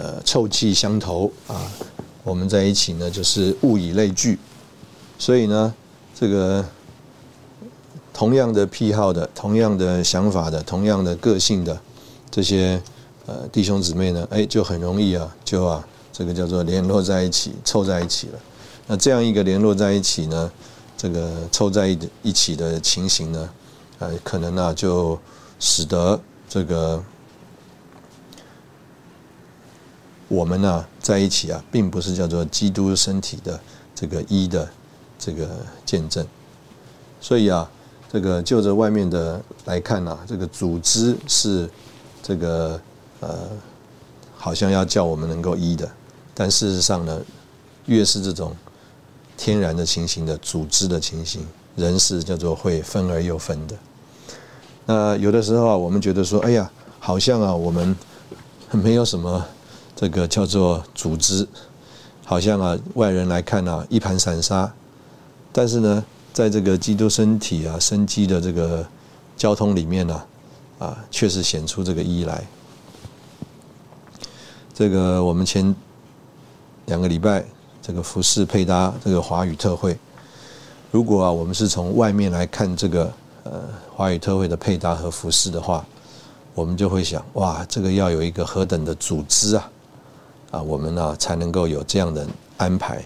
[0.00, 1.60] 呃，臭气相投啊，
[2.22, 4.38] 我们在一起呢，就是物以类聚，
[5.18, 5.74] 所以呢，
[6.14, 6.64] 这个
[8.14, 11.76] 同样的癖好的、同样的想法的、同样的个性的
[12.30, 12.80] 这些
[13.26, 18.38] 呃弟兄姊妹呢，哎，就很容易啊，就啊，这个叫做联络在一起，凑在一起了。
[18.86, 20.48] 那这样一个联络在一起呢，
[20.96, 23.50] 这个凑在一一起的情形呢，
[23.98, 25.18] 呃，可能呢，就
[25.58, 27.02] 使得这个。
[30.28, 33.58] 我们呢在一起啊，并不是叫做基督身体的
[33.94, 34.68] 这个一的
[35.18, 35.48] 这个
[35.86, 36.24] 见证，
[37.18, 37.68] 所以啊，
[38.12, 41.68] 这个就着外面的来看呢，这个组织是
[42.22, 42.78] 这个
[43.20, 43.48] 呃，
[44.36, 45.90] 好像要叫我们能够一的，
[46.34, 47.20] 但事实上呢，
[47.86, 48.54] 越是这种
[49.36, 51.40] 天然的情形的组织的情形，
[51.74, 53.74] 人是叫做会分而又分的。
[54.84, 57.96] 那有的时候啊，我们觉得说，哎呀，好像啊，我们
[58.72, 59.42] 没有什么。
[60.00, 61.44] 这个叫做组织，
[62.24, 64.70] 好像啊外人来看啊一盘散沙，
[65.52, 68.86] 但是呢，在这个基督身体啊生机的这个
[69.36, 70.22] 交通里面呢，
[70.78, 72.46] 啊确实显出这个意义来。
[74.72, 75.74] 这个我们前
[76.86, 77.44] 两个礼拜
[77.82, 79.98] 这个服饰配搭这个华语特会，
[80.92, 83.62] 如果啊我们是从外面来看这个呃
[83.96, 85.84] 华语特会的配搭和服饰的话，
[86.54, 89.68] 我们就会想哇，这个要有一个何等的组织啊
[90.50, 93.04] 啊，我们呢才能够有这样的安排。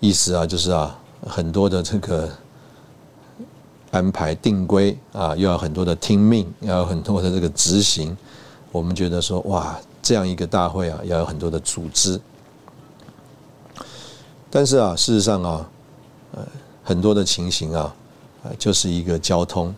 [0.00, 2.30] 意思啊就是啊很多的这个
[3.90, 8.16] 安排定规啊，又要很多的听命，要有很多的这个执行。
[8.72, 12.20] 我们觉得说哇，这样一个大会啊，要有很多的组织。
[14.50, 15.68] 但是啊，事实上啊，
[16.32, 16.46] 呃，
[16.82, 17.94] 很多的情形啊，
[18.42, 19.74] 呃，就是一个交通，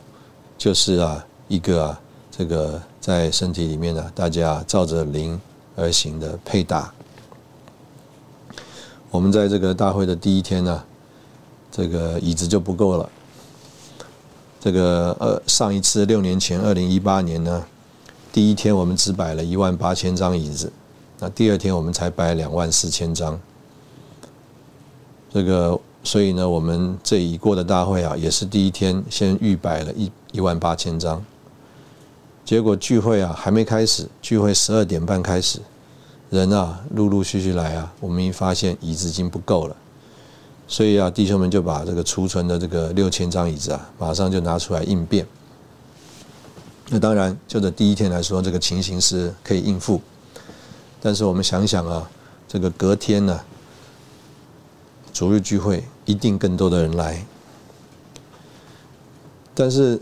[0.56, 2.00] 就是啊，一个啊，
[2.38, 5.40] 这个在身体里面呢，大家照着灵
[5.74, 6.94] 而行的配搭。
[9.10, 10.84] 我们在这个大会的第一天呢，
[11.72, 13.10] 这个椅子就不够了。
[14.60, 17.64] 这个呃，上一次六年前，二零一八年呢。
[18.30, 20.70] 第一天我们只摆了一万八千张椅子，
[21.18, 23.40] 那第二天我们才摆两万四千张。
[25.32, 31.24] 这个，所以呢，我们这一过的大会啊，也是第一天先预摆了一一万八千张。
[32.48, 35.60] 结果聚会啊还没开始，聚会十二点半开始，
[36.30, 39.76] 人啊陆陆续续来啊，我们一发现椅子已经不够了，
[40.66, 45.26] 所以啊弟兄们就把这个储存的这个六千张椅子啊，马上就拿出来应变。
[46.88, 50.00] 那当然，就这第一天来说，这个情形是可以应付。
[51.02, 52.10] 但是我们想想啊，
[52.48, 53.38] 这个隔天呢，
[55.12, 57.22] 主日聚会一定更多的人来。
[59.54, 60.00] 但是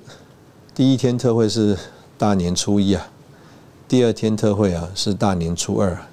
[0.72, 1.76] 第一天特会是
[2.18, 3.08] 大年初一啊，
[3.86, 5.92] 第二天特会啊是大年初二。
[5.92, 6.08] 啊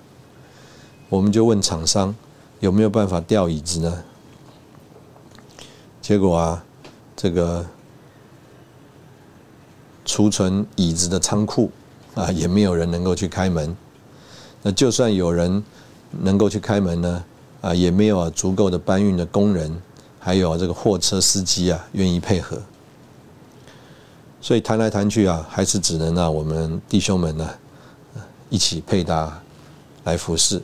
[1.10, 2.16] 我们就问厂商
[2.60, 4.04] 有没有办法调椅子呢？
[6.02, 6.64] 结果啊，
[7.16, 7.66] 这个。
[10.06, 11.72] 储存椅子的仓库
[12.14, 13.76] 啊，也没有人能够去开门。
[14.62, 15.64] 那就算有人
[16.12, 17.24] 能够去开门呢，
[17.62, 19.82] 啊，也没有足够的搬运的工人，
[20.20, 22.62] 还有这个货车司机啊，愿意配合。
[24.44, 27.50] 所以谈来谈去啊，还是只能让我们弟兄们呢
[28.50, 29.42] 一起配搭
[30.04, 30.62] 来服侍。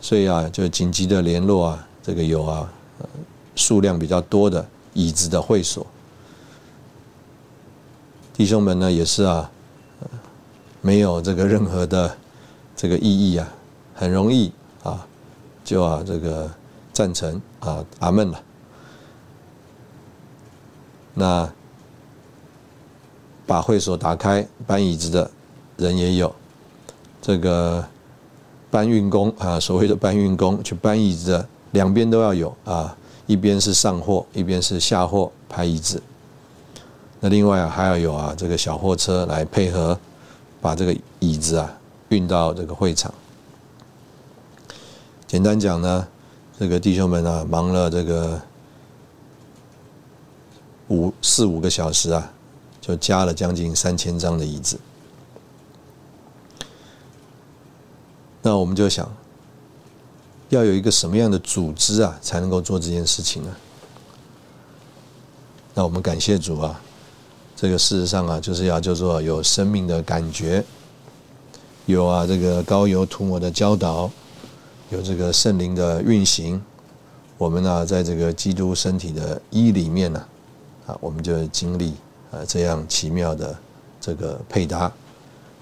[0.00, 2.72] 所以啊，就紧急的联络啊，这个有啊
[3.56, 5.84] 数量比较多的椅子的会所。
[8.32, 9.50] 弟兄们呢，也是啊，
[10.80, 12.16] 没有这个任何的
[12.76, 13.52] 这个意义啊，
[13.92, 14.52] 很容易
[14.84, 15.04] 啊，
[15.64, 16.48] 就啊这个
[16.92, 18.40] 赞成啊阿门了。
[21.12, 21.52] 那
[23.46, 25.30] 把会所打开搬椅子的
[25.76, 26.34] 人也有，
[27.22, 27.84] 这个
[28.70, 36.02] 搬运工啊，所谓的搬运工去搬椅子的，两边都要有啊，一边是上货，一边是下货排椅子。
[37.20, 39.98] 那另外啊，还要有啊，这个小货车来配合，
[40.60, 41.72] 把这个椅子啊
[42.08, 43.12] 运到这个会场。
[45.26, 46.06] 简单讲呢，
[46.58, 48.40] 这个弟兄们啊，忙了这个
[50.88, 52.32] 五四五个小时啊，
[52.86, 54.78] 就加了将近三千张的椅子。
[58.42, 59.12] 那我们就想，
[60.50, 63.56] 要有一个什么样的组织啊，才能够做这件事情呢？
[65.74, 66.80] 那我们感谢主啊。
[67.56, 70.62] 这个事实上啊，就是要叫做有生命的感觉，
[71.86, 74.08] 有啊这个高油涂抹的教导，
[74.90, 76.62] 有这个圣灵的运行，
[77.38, 80.24] 我们呢在这个基督身体的一里面呢，
[80.86, 81.94] 啊，我们就经历
[82.36, 83.56] 啊这样奇妙的
[83.98, 84.92] 这个配搭。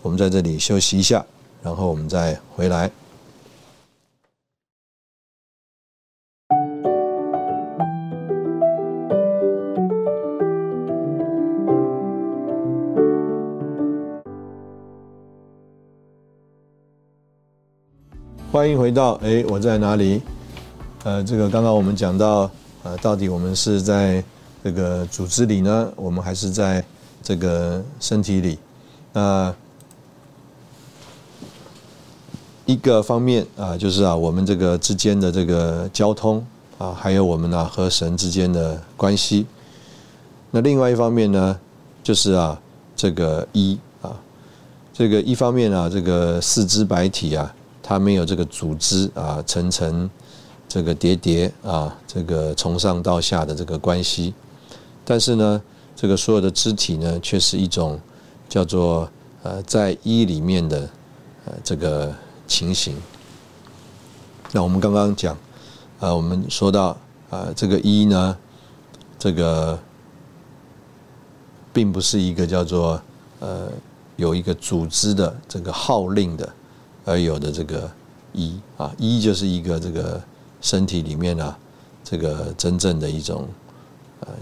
[0.02, 1.24] 我们在这里休息一下，
[1.62, 2.90] 然后我们再回来。
[18.50, 20.20] 欢迎回到哎，我在哪里？
[21.04, 22.50] 呃，这个刚刚我们讲到，
[22.82, 24.22] 呃，到底我们是在
[24.64, 26.82] 这个组织里呢，我们还是在
[27.22, 28.58] 这个身体里？
[29.12, 29.54] 那
[32.64, 36.42] 一个方面啊，就是啊，我们这个之间的这个交通
[36.78, 39.46] 啊，还有我们呢和神之间的关系。
[40.50, 41.60] 那另外一方面呢，
[42.02, 42.58] 就是啊，
[42.96, 44.18] 这个一啊，
[44.94, 47.54] 这个一方面啊，这个四肢百体啊。
[47.86, 50.08] 它没有这个组织啊，层层
[50.66, 54.32] 这个叠叠啊，这个从上到下的这个关系，
[55.04, 55.62] 但是呢，
[55.94, 58.00] 这个所有的肢体呢，却是一种
[58.48, 59.08] 叫做
[59.42, 60.88] 呃在一里面的
[61.44, 62.14] 呃这个
[62.46, 62.96] 情形。
[64.52, 65.36] 那我们刚刚讲，
[65.98, 66.96] 呃，我们说到
[67.28, 68.36] 啊，这个一呢，
[69.18, 69.78] 这个
[71.72, 73.00] 并不是一个叫做
[73.40, 73.68] 呃
[74.16, 76.48] 有一个组织的这个号令的
[77.04, 77.90] 而有的这个
[78.32, 80.22] 一啊，一就是一个这个
[80.60, 81.58] 身体里面啊，
[82.04, 83.48] 这个真正的一种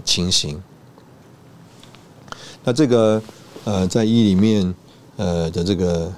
[0.03, 0.61] 情形。
[2.63, 3.21] 那这个
[3.65, 4.73] 呃，在一里面
[5.17, 6.11] 呃的这个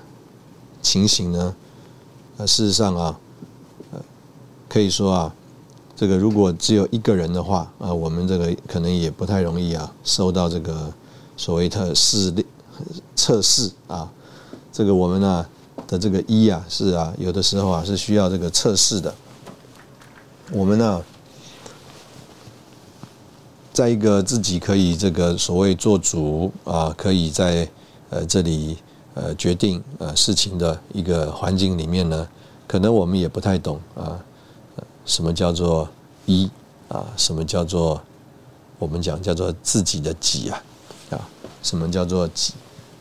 [0.81, 1.55] 情形呢，
[2.37, 3.19] 呃，事实上啊，
[3.91, 3.99] 呃，
[4.69, 5.33] 可以说啊，
[5.95, 10.93] 这个如果只有一个人的话，啊，我们这个可能也不太容易啊，受到这个
[11.35, 12.45] 所谓的试炼
[13.15, 14.11] 测试啊，
[14.71, 15.45] 这个我们呢
[15.87, 19.13] 的这个一啊，是啊，有的时候啊是需要这个测试的，
[20.51, 21.03] 我们呢。
[23.75, 27.67] 在一个自己可以这个所谓做主啊，可以在
[28.09, 28.77] 呃这里
[29.15, 32.25] 呃决定呃事情的一个环境里面呢，
[32.65, 34.17] 可能我们也不太懂啊，
[35.05, 35.89] 什么叫做
[36.25, 36.49] 一
[36.87, 38.01] 啊，什么叫做
[38.79, 40.63] 我们讲叫做自己的己啊
[41.09, 41.27] 啊，
[41.61, 42.53] 什么叫做己，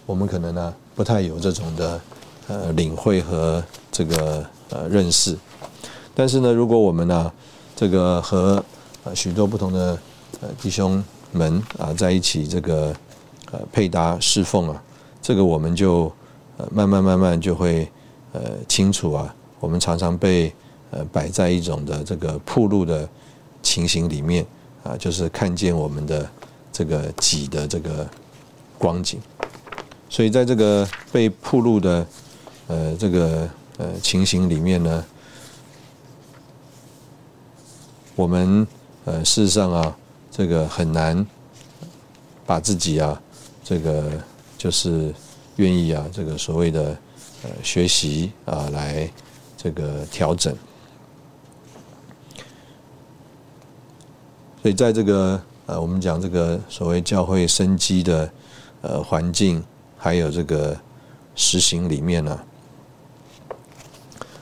[0.07, 2.01] 我们可能呢不太有这种的
[2.49, 5.39] 呃领会和这个呃认识，
[6.17, 7.33] 但是呢，如果我们呢
[7.77, 8.61] 这个和
[9.15, 9.97] 许多不同的
[10.45, 11.03] 呃，弟兄
[11.33, 12.95] 们啊，在一起这个
[13.51, 14.83] 呃配搭侍奉啊，
[15.23, 16.13] 这个我们就
[16.59, 17.91] 呃慢慢慢慢就会
[18.33, 20.53] 呃清楚啊，我们常常被
[20.91, 23.09] 呃摆在一种的这个铺路的
[23.63, 24.45] 情形里面
[24.83, 26.29] 啊，就是看见我们的
[26.71, 28.07] 这个己的这个
[28.77, 29.19] 光景，
[30.11, 32.07] 所以在这个被铺路的
[32.67, 35.05] 呃这个呃情形里面呢，
[38.15, 38.67] 我们
[39.07, 39.97] 呃事实上啊。
[40.37, 41.25] 这个很难
[42.45, 43.23] 把自己啊，
[43.63, 44.11] 这个
[44.59, 45.15] 就是
[45.57, 46.99] 愿意啊，这个所谓的
[47.45, 49.09] 呃学习啊，来
[49.57, 50.53] 这个调整。
[54.61, 58.29] 所以在这个呃，我们讲这个所谓教会生机的
[58.83, 59.63] 呃环境，
[59.97, 60.77] 还有这个
[61.37, 62.41] 实行里面呢，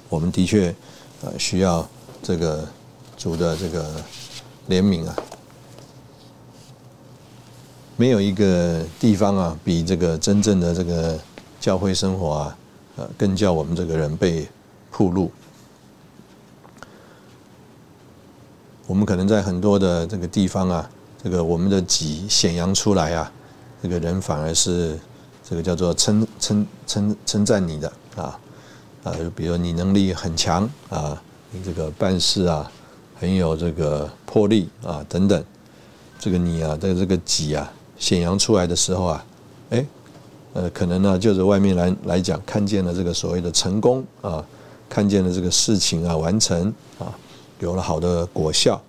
[0.09, 0.74] 我们的确
[1.20, 1.87] 呃需要
[2.22, 2.66] 这个
[3.14, 4.02] 主的这个
[4.70, 5.14] 怜悯啊。
[7.96, 11.18] 没有一个地方啊，比这个真正的这个
[11.61, 12.59] 教会生活啊，
[12.96, 14.48] 呃，更叫我们这个人被
[14.90, 15.31] 铺路。
[18.87, 20.90] 我们可能在很多的这个地方啊，
[21.22, 23.31] 这个我们的己显扬出来啊，
[23.83, 24.98] 这个人反而是
[25.48, 28.38] 这个叫做称称称称赞你的啊
[29.05, 32.70] 啊，就比如你能力很强啊，你这个办事啊
[33.14, 35.44] 很有这个魄力啊等等，
[36.18, 37.72] 这个你啊的这个己啊。
[38.03, 39.25] 显扬出来的时候啊，
[39.71, 39.87] 哎，
[40.55, 44.45] 呃，可能呢，就是外面来来讲，看见了这个所谓的成功啊，
[44.88, 46.67] 看见了这个事情啊完成
[46.99, 47.15] 啊，
[47.61, 48.83] 有了好的果效，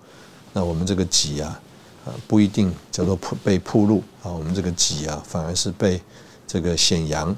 [0.52, 1.62] 那我们这个己啊，
[2.08, 6.02] 啊，不一定叫做铺被铺路啊，我们这个己啊，反而是被
[6.48, 7.36] 这个显扬。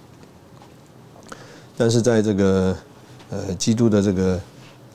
[1.76, 2.74] 但是在这个
[3.30, 4.40] 呃基督的这个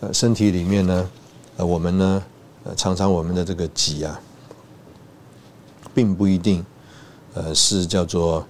[0.01, 1.11] 呃身体里面呢，
[1.59, 2.25] 呃，我们呢，
[2.65, 4.19] 呃，常常我们的这个己啊。
[5.93, 6.65] 并不一定，
[7.33, 8.45] 呃，是叫做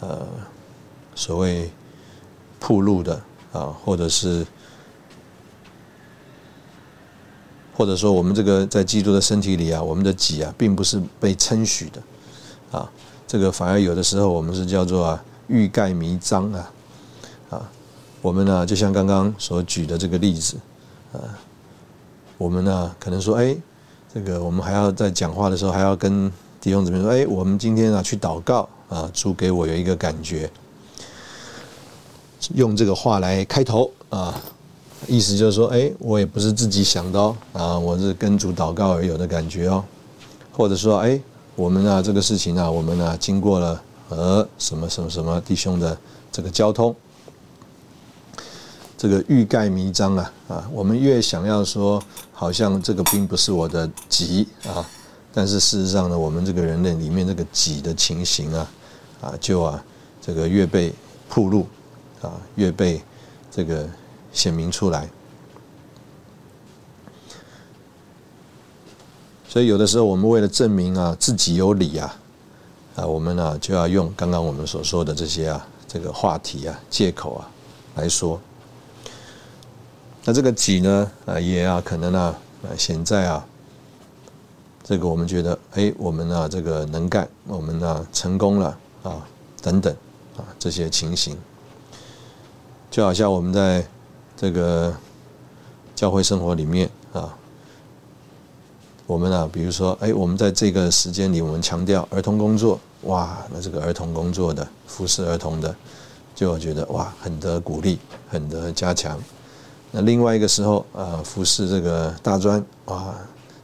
[0.00, 0.26] 呃
[1.14, 1.70] 所谓
[2.58, 3.20] 铺路的
[3.52, 4.46] 啊，或者是
[7.76, 12.02] 或者说我们这个在基督的身体里啊，我们的己啊，并不是被称许的
[12.78, 12.90] 啊，
[13.26, 16.72] 这个反而有的时候我们是叫做啊欲盖弥彰啊
[17.50, 17.70] 啊，
[18.22, 20.56] 我们呢就像刚刚所举的这个例子
[21.12, 21.20] 啊，
[22.38, 23.54] 我们呢可能说哎，
[24.14, 26.32] 这个我们还要在讲话的时候还要跟。
[26.62, 30.48] 弟兄姊妹说：“哎，我们今天啊去祷告啊，主给我有一个感觉，
[32.54, 34.40] 用这个话来开头啊，
[35.08, 39.84] 意思就是说，哎，我也不是自己想的哦，啊，我是跟主祷告而有的感觉哦，
[40.52, 41.20] 或者说，哎，
[41.56, 45.98] 我们啊这个事情啊，我们啊经过了和什么什么什么弟兄的
[46.30, 46.94] 这个交通，
[48.96, 52.00] 这个欲盖弥彰啊，啊，我们越想要说，
[52.32, 54.88] 好像这个并不是我的急啊。”
[55.34, 58.70] 但是事实上呢，我们这个人类里面这个己的情形啊，
[59.22, 59.82] 啊，就啊，
[60.20, 60.92] 这个越被
[61.26, 61.66] 铺露，
[62.20, 63.00] 啊，越被
[63.50, 63.88] 这个
[64.30, 65.08] 显明出来。
[69.48, 72.14] 所以有的时候，我们为了证明啊自己有理啊，
[72.96, 77.48] 啊，我们呢就要用刚刚我们所说的这些啊这个话题啊借口啊
[77.94, 78.38] 来说。
[80.24, 83.46] 那这个己呢，啊，也啊可能啊，啊现在啊。
[84.84, 89.26] 这个我们觉得，哎，我们啊，这个能干，我们啊成功了啊，
[89.62, 89.94] 等等，
[90.36, 91.36] 啊这些情形，
[92.90, 93.86] 就好像我们在
[94.36, 94.92] 这个
[95.94, 97.32] 教会生活里面啊，
[99.06, 105.74] 我们啊，比如说，哎，我们在这个时间里，我们强调儿童工作，哇，那这个儿童工作的服侍儿童的，
[106.34, 109.16] 就觉得哇，很得鼓励，很得加强。
[109.92, 113.14] 那另外一个时候，呃，服侍这个大专，哇，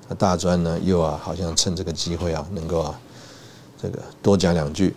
[0.09, 3.01] 那大专呢，又啊，好像趁这个机会啊，能够啊，
[3.81, 4.95] 这个多讲两句。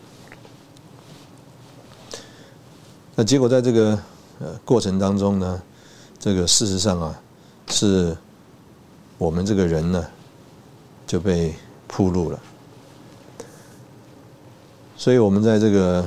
[3.15, 3.99] 那结果在这个
[4.39, 5.61] 呃过程当中呢，
[6.17, 7.21] 这个事实上啊，
[7.67, 8.17] 是
[9.17, 10.05] 我们这个人呢
[11.05, 11.53] 就被
[11.87, 12.39] 铺路了。
[14.97, 16.03] 所以我们在这个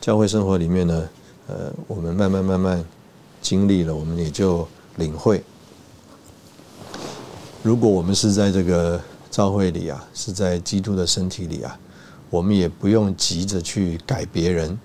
[0.00, 1.08] 教会生活里面呢，
[1.46, 2.84] 呃，我们慢慢慢慢。
[3.44, 4.66] 经历了，我们也就
[4.96, 5.44] 领会。
[7.64, 9.00] 如果我们是在这个
[9.30, 11.74] 教会里啊，是在基督的身体里啊，
[12.28, 14.78] 我们也不用急着去改别人，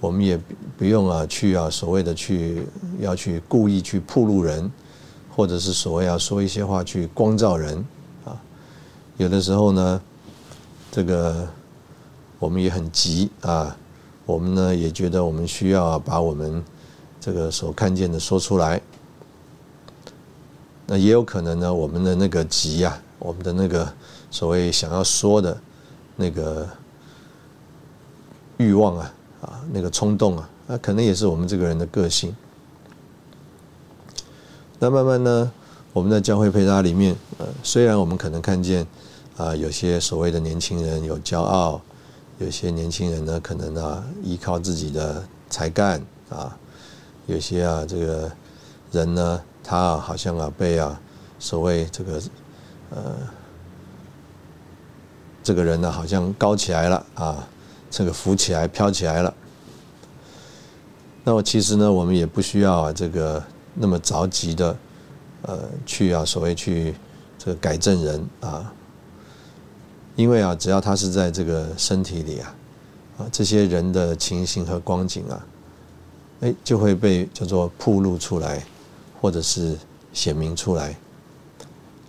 [0.00, 0.40] 我们也
[0.78, 2.62] 不用啊去啊所谓的去
[2.98, 4.72] 要去故意去铺路人，
[5.36, 7.84] 或者是所谓要说一些话去光照人
[8.24, 8.40] 啊。
[9.18, 10.00] 有的时候呢，
[10.90, 11.46] 这个
[12.38, 13.76] 我们也很急啊，
[14.24, 16.64] 我们呢也觉得我们需要把我们。
[17.20, 18.78] 这个所看见的说出来，
[20.86, 21.72] 那也有可能呢。
[21.72, 23.90] 我们的那个急呀，我们的那个
[24.30, 25.56] 所谓想要说的
[26.16, 26.68] 那个
[28.56, 29.12] 欲望啊，
[29.42, 32.34] 啊，那个冲动啊，那可能也是我们这个人的个性。
[34.78, 35.50] 那慢慢呢，
[35.92, 38.86] 我们在教会配搭里面，呃，虽然我们可能看见
[39.36, 41.80] 啊，有些所谓的年轻人有骄傲，
[42.38, 46.56] 有些年轻人呢，可能啊，依靠自己的才干啊。
[47.26, 48.30] 有些啊，这个
[48.92, 51.00] 人呢，他，好像啊，被啊，
[51.38, 52.22] 所谓这个
[52.90, 53.16] 呃，
[55.42, 57.48] 这个人呢，好像高起来了啊，
[57.90, 59.34] 这个浮起来、飘起来了。
[61.24, 63.42] 那么其实呢，我们也不需要啊，这个
[63.74, 64.76] 那么着急的
[65.42, 66.94] 呃，去啊，所谓去
[67.38, 68.72] 这个改正人啊，
[70.14, 72.54] 因为啊，只要他是在这个身体里啊，
[73.18, 75.46] 啊，这些人的情形和光景啊。
[76.40, 78.62] 哎，就会被叫做铺露出来，
[79.24, 79.74] 或者是
[80.12, 80.94] 显明出来。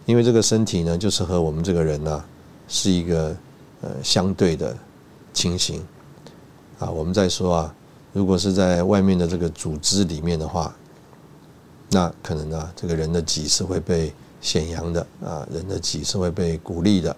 [0.05, 2.21] 因为这个身体呢，就是和我们这个人呢，
[2.67, 3.33] 是一个
[3.79, 4.75] 呃相对的
[5.31, 5.81] 情形。
[6.77, 7.75] 啊，我们在说啊，
[8.11, 10.75] 如果是在外面的这个组织里面的话，
[11.89, 17.15] 那可能啊，这个人的己是会被显扬的啊，人的己是会被鼓励的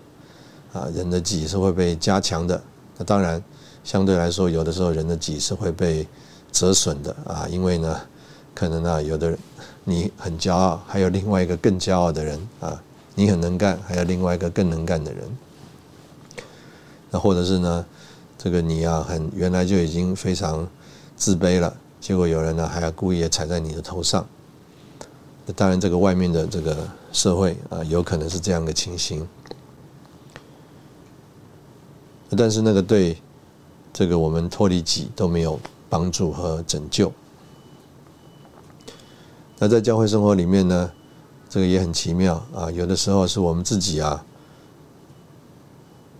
[0.73, 2.61] 啊，人的己是会被加强的。
[2.99, 3.43] 那当然，
[3.83, 6.05] 相对来说，有的时候人的己是会被。
[6.49, 7.99] 折损的啊，因为呢，
[8.57, 9.37] 可能啊，有的人
[9.83, 12.81] 你很骄傲，还有另外一个更骄傲的人啊，
[13.13, 15.37] 你很能干，还有另外一个更能干的人。
[17.11, 17.85] 那或者是呢，
[18.35, 20.67] 这个你啊，很原来就已经非常
[21.15, 24.25] 自卑了，结果有人呢还要故意踩在你的头上。
[25.45, 26.75] 那当然，这个外面的这个
[27.11, 29.27] 社会啊，有可能是这样的情形。
[32.35, 33.21] 但是那个对
[33.93, 35.59] 这个我们脱离己都没有。
[35.89, 37.09] 帮助和拯救。
[39.59, 40.91] 那在教会生活里面呢，
[41.49, 42.69] 这个也很奇妙啊。
[42.71, 44.23] 有的时候是我们自己啊，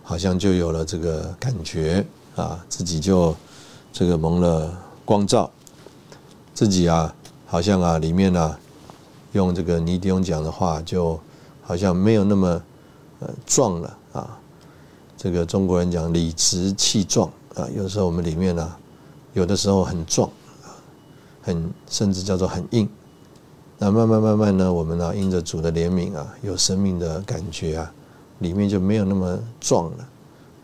[0.02, 3.34] 好像就有了这个感觉啊，自己就
[3.92, 5.50] 这个蒙了光照，
[6.52, 7.14] 自己啊，
[7.46, 8.58] 好像啊，里面呢，
[9.32, 11.18] 用这个尼迪翁讲的话，就
[11.62, 12.62] 好像没有那么
[13.20, 14.38] 呃壮了啊。
[15.16, 18.76] 这个中国人讲理直气壮啊，有时候我们里面呢。
[19.34, 20.28] 有的时候很壮，
[21.42, 22.88] 很甚至叫做很硬。
[23.78, 27.92] 那慢慢慢慢呢，我们呢因着主的怜悯啊，有生命的感觉啊，
[28.40, 30.08] 里面就没有那么壮了，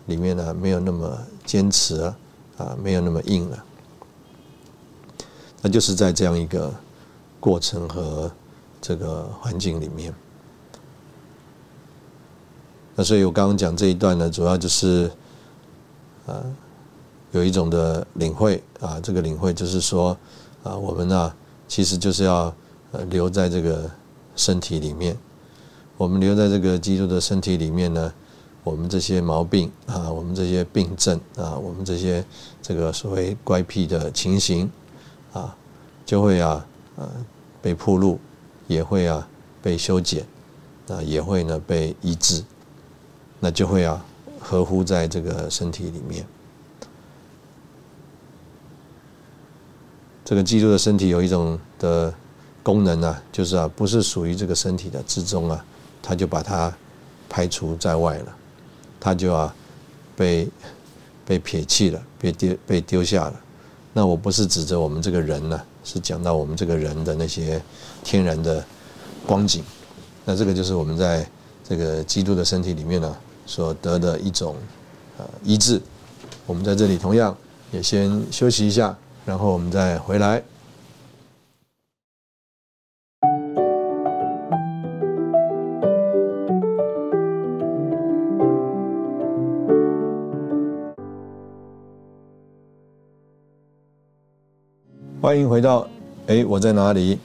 [0.06, 2.16] 里面呢没有那么坚持了
[2.58, 3.64] 啊，没有那么硬了。
[5.62, 6.72] 那就是在这样一个
[7.38, 8.30] 过程和
[8.80, 10.12] 这个环境里面。
[12.96, 15.10] 那所以我刚刚讲这一段呢，主要就是
[16.26, 16.42] 啊。
[17.32, 20.16] 有一种的领会啊，这个领会就是说，
[20.62, 21.34] 啊，我们呢，
[21.66, 22.54] 其实就是要
[23.10, 23.90] 留在这个
[24.36, 25.16] 身体里面，
[25.96, 28.12] 我们留在这个基督的身体里面呢，
[28.62, 32.24] 我们这些毛病啊，我们这些病症啊，我们这些
[32.60, 34.70] 这个所谓怪癖的情形
[35.32, 35.56] 啊，
[36.04, 36.66] 就会啊
[36.96, 37.08] 呃
[37.62, 38.18] 被铺路，
[38.66, 39.26] 也会啊
[39.62, 40.26] 被修剪，
[40.88, 42.42] 啊也会呢被医治，
[43.40, 44.04] 那就会啊
[44.40, 46.26] 合乎在这个身体里面。
[50.24, 52.12] 这个基督的身体有一种的
[52.64, 55.64] 功能啊，就是啊，不是属于这个身体的之中啊，
[56.02, 56.74] 他就把它
[57.28, 58.34] 排除在外了，
[58.98, 59.54] 他就啊
[60.16, 60.48] 被
[61.26, 63.40] 被撇弃了，被丢被丢下了。
[63.92, 67.62] 那我不是指着我们这个人呢，是讲到我们这个人的那些
[68.02, 68.64] 天然的
[69.26, 69.62] 光景。
[70.24, 71.24] 那这个就是我们在
[71.62, 74.56] 这个基督的身体里面呢所得的一种
[75.18, 75.78] 呃医治。
[76.46, 77.36] 我们在这里同样
[77.70, 78.96] 也先休息一下，
[79.26, 80.42] 然后我们再回来。
[95.24, 95.88] 欢迎回到，
[96.26, 97.18] 哎，我在哪里？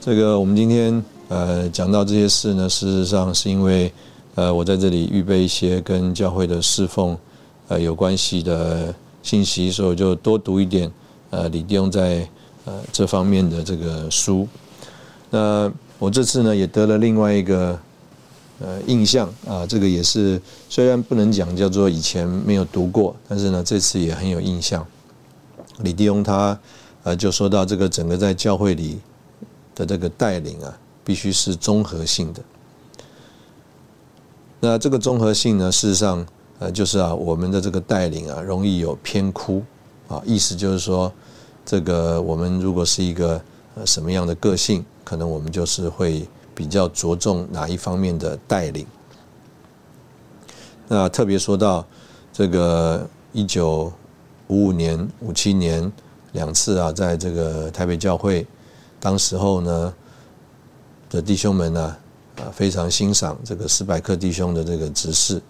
[0.00, 3.92] 这个我们今天呃讲到这些事呢，事实上是因为
[4.36, 7.18] 呃我在这里预备一些跟教会的侍奉
[7.66, 8.94] 呃有关系的
[9.24, 10.88] 信息，所以我就多读一点
[11.30, 12.24] 呃李弟兄在
[12.66, 14.46] 呃这方面的这个书。
[15.28, 17.76] 那我这次呢也得了另外一个
[18.60, 24.86] 呃印象啊，这个也是虽然不能讲叫做以前没有读过，但是呢这次也很有印象。
[25.78, 26.56] 李弟兄他。
[27.02, 29.00] 呃，就说到这个整个在教会里
[29.74, 32.42] 的这个带领啊，必须是综合性的。
[34.60, 36.26] 那这个综合性呢，事实上，
[36.58, 39.62] 呃，就是啊，我们的这个带领啊，容易有偏枯
[40.08, 41.10] 啊，意思就是说，
[41.64, 43.40] 这个我们如果是一个
[43.76, 48.86] 呃什么样的个性，可能我们就是会比较着重哪一方面的带领。
[50.86, 51.86] 那特别说到
[52.30, 53.90] 这个一九
[54.48, 55.90] 五五年、五七年。
[56.32, 58.46] 两次啊，在这个台北教会，
[59.00, 59.92] 当时候呢
[61.08, 61.96] 的弟兄们呢，
[62.36, 65.42] 啊非常欣赏这个史百克弟兄的这个执事，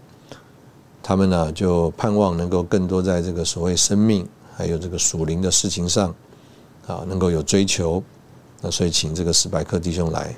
[1.03, 4.27] 他们呢就盼望能够更多在这个所谓生命
[4.57, 6.15] 还有这个属灵的事情上，
[6.87, 8.03] 啊能够有追求，
[8.63, 10.35] 那所以请这个史百克弟兄来。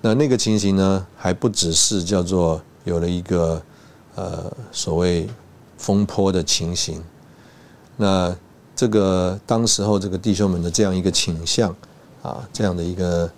[0.00, 3.62] 那那个情形呢，还不只是叫做有了一个
[4.14, 5.28] 呃所谓。
[5.80, 7.02] 风波的情形，
[7.96, 8.36] 那
[8.76, 11.74] 这个当时候这个弟兄们的这样一个倾向
[12.22, 13.28] 啊，这样的一个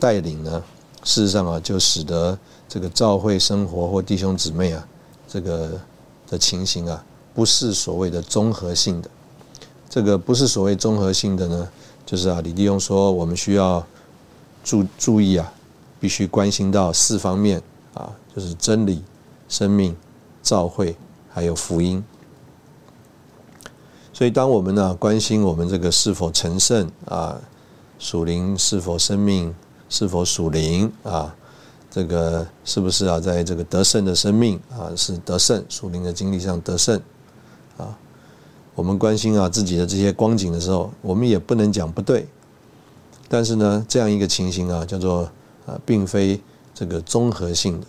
[0.00, 0.62] 带领呢，
[1.04, 4.88] 事实上啊，就使得这个教会生活或弟兄姊妹啊，
[5.28, 5.78] 这个
[6.26, 7.04] 的情形啊，
[7.34, 9.10] 不是所谓的综合性的。
[9.90, 11.68] 这个不是所谓综合性的呢，
[12.06, 13.86] 就是啊，李弟兄说，我们需要
[14.64, 15.52] 注注意啊，
[16.00, 17.62] 必须关心到四方面
[17.92, 19.02] 啊，就是真理、
[19.46, 19.94] 生命、
[20.42, 20.96] 教会。
[21.36, 22.02] 还有福音，
[24.10, 27.38] 所以当我们呢关心我们这个是否成圣啊，
[27.98, 29.54] 属灵是否生命
[29.90, 31.36] 是否属灵啊，
[31.90, 36.98] 这个是不是啊在这个得胜的生命啊是得胜属灵的经历上得胜
[37.76, 37.98] 啊，
[38.74, 42.26] 我们关心啊自己的这些光景的时候，我们也不能讲不对，
[43.28, 45.30] 但是呢这样一个情形啊叫做
[45.66, 46.40] 啊并非
[46.72, 47.86] 这个综合性的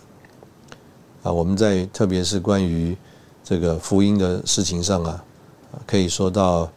[1.22, 2.94] 啊，我们在特别是关于。
[3.48, 5.24] 这个福音的事情上啊，
[5.86, 6.70] 可以说到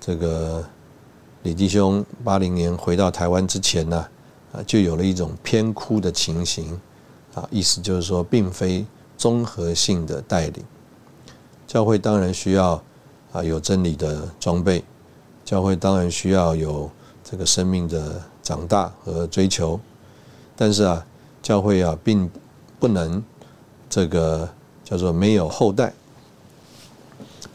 [0.00, 0.64] 这个
[1.44, 4.08] 李弟兄八零年回到台湾之前呢，
[4.52, 6.80] 啊，就有了一种偏枯的情形，
[7.32, 8.84] 啊，意思就是说，并非
[9.16, 10.64] 综合性的带领。
[11.64, 12.82] 教会当然需要
[13.30, 14.82] 啊有真理的装备，
[15.44, 16.90] 教会当然需要有
[17.22, 19.78] 这个生命的长大和追求，
[20.56, 21.06] 但是啊，
[21.40, 22.28] 教会啊并
[22.80, 23.22] 不能
[23.88, 24.48] 这个
[24.82, 25.94] 叫做没有后代。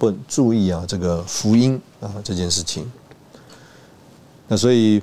[0.02, 2.92] 不注意啊，这个福音啊这件事情，
[4.48, 5.00] 那所以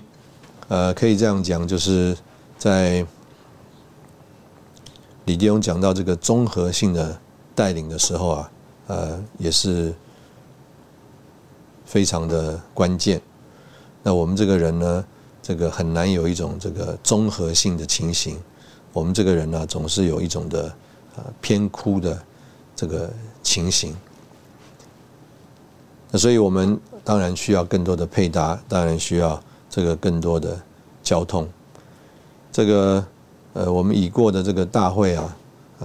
[0.67, 2.19] 呃可以这样讲，就是
[2.59, 3.07] 在
[5.27, 7.17] 李弟兄讲到这个综合性的
[7.55, 8.51] 带领的时候啊，
[8.89, 9.95] 呃也是
[11.85, 13.23] 非常的关键。
[14.03, 15.05] 那我们这个人呢，
[15.41, 18.37] 这个很难有一种这个综合性的情形。
[18.93, 20.75] 我们这个人呢，总是有一种的
[21.15, 22.21] 呃偏枯的
[22.75, 23.09] 这个
[23.45, 23.95] 情形。
[26.11, 29.39] 那所以我们当然需要更多的配搭，当然需要
[29.69, 30.59] 这个更多的
[31.03, 31.47] 交通。
[32.51, 33.05] 这个
[33.53, 35.37] 呃，我们已过的这个大会啊，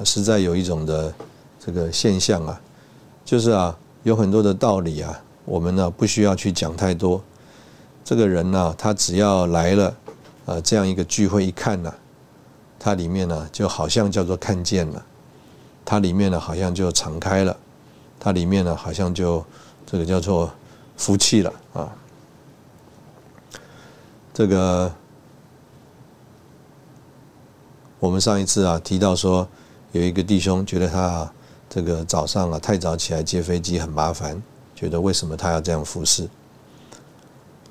[0.05, 1.13] 实在有一种的
[1.59, 2.61] 这个现象啊，
[3.25, 7.21] 就是啊，有很多的道理啊，我们呢不需要去讲太多。
[8.05, 9.95] 这个人呢，他只要来了，
[10.45, 11.93] 啊，这样一个聚会一看呢，
[12.79, 15.03] 它里面呢就好像叫做看见了，
[15.83, 17.57] 它里面呢好像就敞开了，
[18.19, 19.45] 它里面呢好像就。
[19.85, 20.51] 这个叫做
[20.97, 21.95] 福气了啊！
[24.33, 24.91] 这个
[27.99, 29.47] 我们上一次啊提到说，
[29.91, 31.33] 有一个弟兄觉得他啊
[31.69, 34.41] 这个早上啊太早起来接飞机很麻烦，
[34.75, 36.27] 觉得为什么他要这样服侍？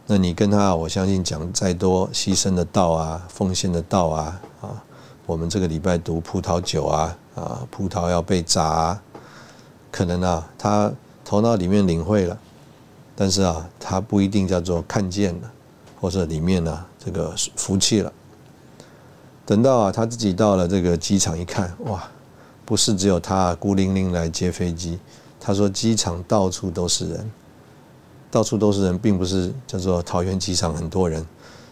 [0.07, 4.85] 那你跟他，我相信讲再多牺牲的道啊、奉献的道啊啊，
[5.27, 9.01] 我们这个礼拜读葡萄酒啊啊，葡萄要被砸，
[9.91, 10.93] 可能啊，他
[11.25, 12.39] 头脑里面领会了，
[13.15, 15.51] 但是啊，他不一定叫做看见了，
[16.01, 18.13] 或者里面呢这个服气了。
[19.45, 22.09] 等到啊，他自己到了这个机场一看，哇，
[22.65, 24.99] 不是只有他孤零零来接飞机。
[25.41, 27.31] 他说，机场到处都是人，
[28.31, 31.27] 到处都是人，并不是叫做桃园机场很多人，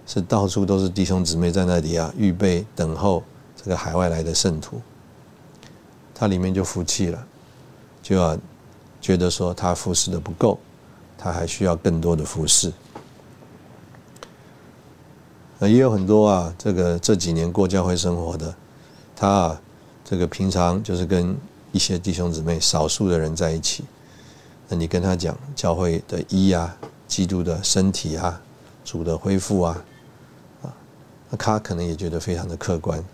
[0.07, 3.23] 是到处都是弟兄姊妹在那里啊，预备等候
[3.57, 4.81] 这个海外来的圣徒。
[6.13, 7.27] 他里面就服气了，
[8.03, 8.37] 就要
[9.01, 10.59] 觉得说他服侍的不够，
[11.17, 12.73] 他还需要更多的服侍。
[15.59, 18.55] 那也有很多啊，这个这几年过教会生活的，
[19.15, 19.61] 他啊，
[20.05, 21.37] 这个平常就是跟
[21.73, 23.85] 一些弟兄姊妹少数的人在一起，
[24.69, 26.75] 那你跟他讲教会的医啊，
[27.07, 28.41] 基督的身体啊，
[28.85, 29.85] 主的恢复啊，
[30.63, 30.73] 啊，
[31.29, 33.05] 那他可能也觉得非常的客观，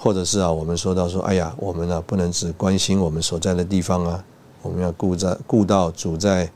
[0.00, 4.24] 或者是啊，我们说到说，哎呀，我们呢不能只关心我们所在的地方啊，
[4.62, 6.48] 我们要顾在顾到主在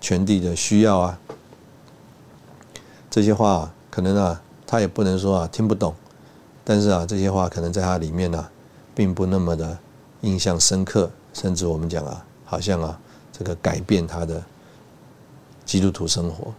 [0.00, 1.18] 全地的需要啊。
[3.08, 5.94] 这些话可能啊，他也不能说啊听不懂，
[6.64, 8.48] 但是啊，这些话可能在他里面呢，
[8.96, 9.78] 并不那么的
[10.22, 12.98] 印象深刻，甚至我们讲啊，好像啊，
[13.32, 14.42] 这个改变他的
[15.64, 16.52] 基督徒生活。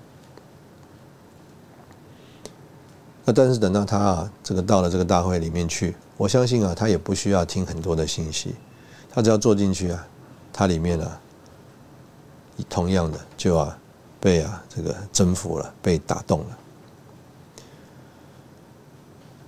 [3.26, 8.56] 那但是等到他啊，这个到了这个大会里面去，我相信啊，他也不需要听很多的信息，
[9.12, 10.08] 他只要坐进去啊，
[10.52, 11.22] 他里面啊，
[12.70, 13.78] 同样的就啊。
[14.24, 16.58] 被啊，这个征服了，被打动了。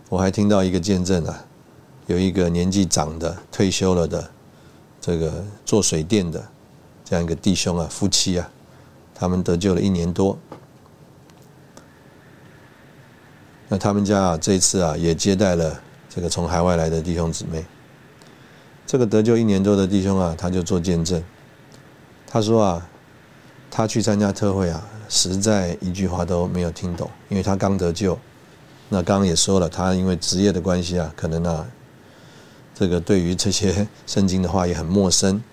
[0.10, 1.46] 我还听到一个见证啊，
[2.08, 4.30] 有一个年纪长的退休了的，
[5.00, 6.46] 这个做水电的
[7.06, 8.52] 这样一个弟兄啊，夫妻啊，
[9.14, 10.38] 他们得救了一年多。
[13.70, 15.82] 那他们家啊，这次啊，也接待了
[16.16, 17.66] 这个从海外来的弟兄姊妹。
[18.88, 21.22] 这个得救一年多的弟兄啊，他就做见证，
[22.26, 22.88] 他说啊。
[23.72, 28.18] 他去参加特会啊，实在一句话都没有听懂，因为他刚得救。
[28.88, 31.68] 那刚刚也说了，他因为职业的关系啊，可能啊，
[32.74, 35.44] 这个对于这些 圣经的话也很陌生。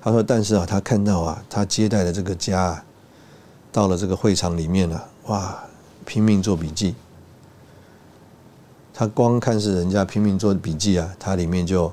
[0.00, 2.84] 他说：“但是啊，他看到啊，他接待的这个家，啊，
[3.70, 5.62] 到了这个会场里面了，哇，
[6.04, 6.96] 拼命做笔记。
[8.94, 11.92] 他光看是人家拼命做的笔记啊，他里面就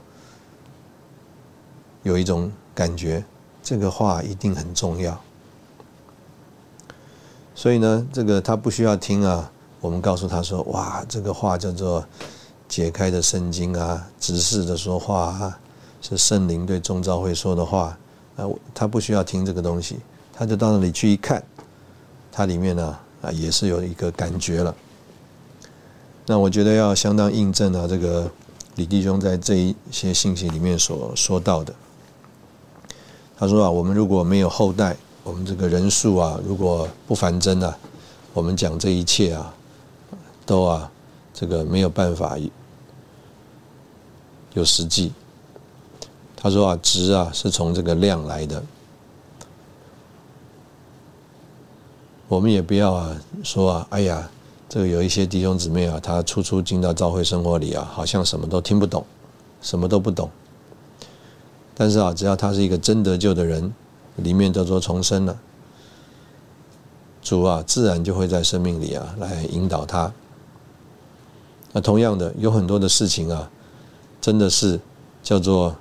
[2.03, 3.23] 有一种感觉。”
[3.61, 5.21] 这个话一定很重要，
[7.53, 9.51] 所以呢，这个他不需要听啊。
[9.79, 12.03] 我们告诉他说：“哇，这个话叫做
[12.67, 15.59] 解开的圣经啊，直视的说话啊，
[16.01, 17.95] 是圣灵对众召会说的话
[18.37, 19.99] 啊。”他不需要听这个东西，
[20.33, 21.43] 他就到那里去一看，
[22.31, 24.73] 它里面呢啊也是有一个感觉了。
[26.29, 28.29] 那我觉得要相当印证啊，这个
[28.75, 31.73] 李弟兄在这一些信息里面所说到的。
[33.35, 37.75] 他说啊，我们如果没有后代，我们这个人数啊，如果不繁增啊，
[38.31, 39.51] 我们讲这一切啊，
[40.45, 40.91] 都啊，
[41.33, 42.37] 这个没有办法
[44.53, 45.11] 有实际。
[46.35, 48.63] 他说啊，值啊是从这个量来的。
[52.27, 54.29] 我们也不要啊说啊，哎呀，
[54.69, 59.03] 这个有一些弟兄姊妹啊，他初初进到教会生活里啊，好像什么都听不懂，
[59.63, 60.29] 什么都不懂。
[61.73, 63.73] 但是啊，只要他是一个真得救的人，
[64.17, 65.35] 里面叫做重生了，
[67.23, 70.13] 主啊，自然就会在生命里啊来引导他。
[71.71, 73.49] 那同样的，有很多的事情啊，
[74.21, 74.79] 真的是
[75.23, 75.75] 叫做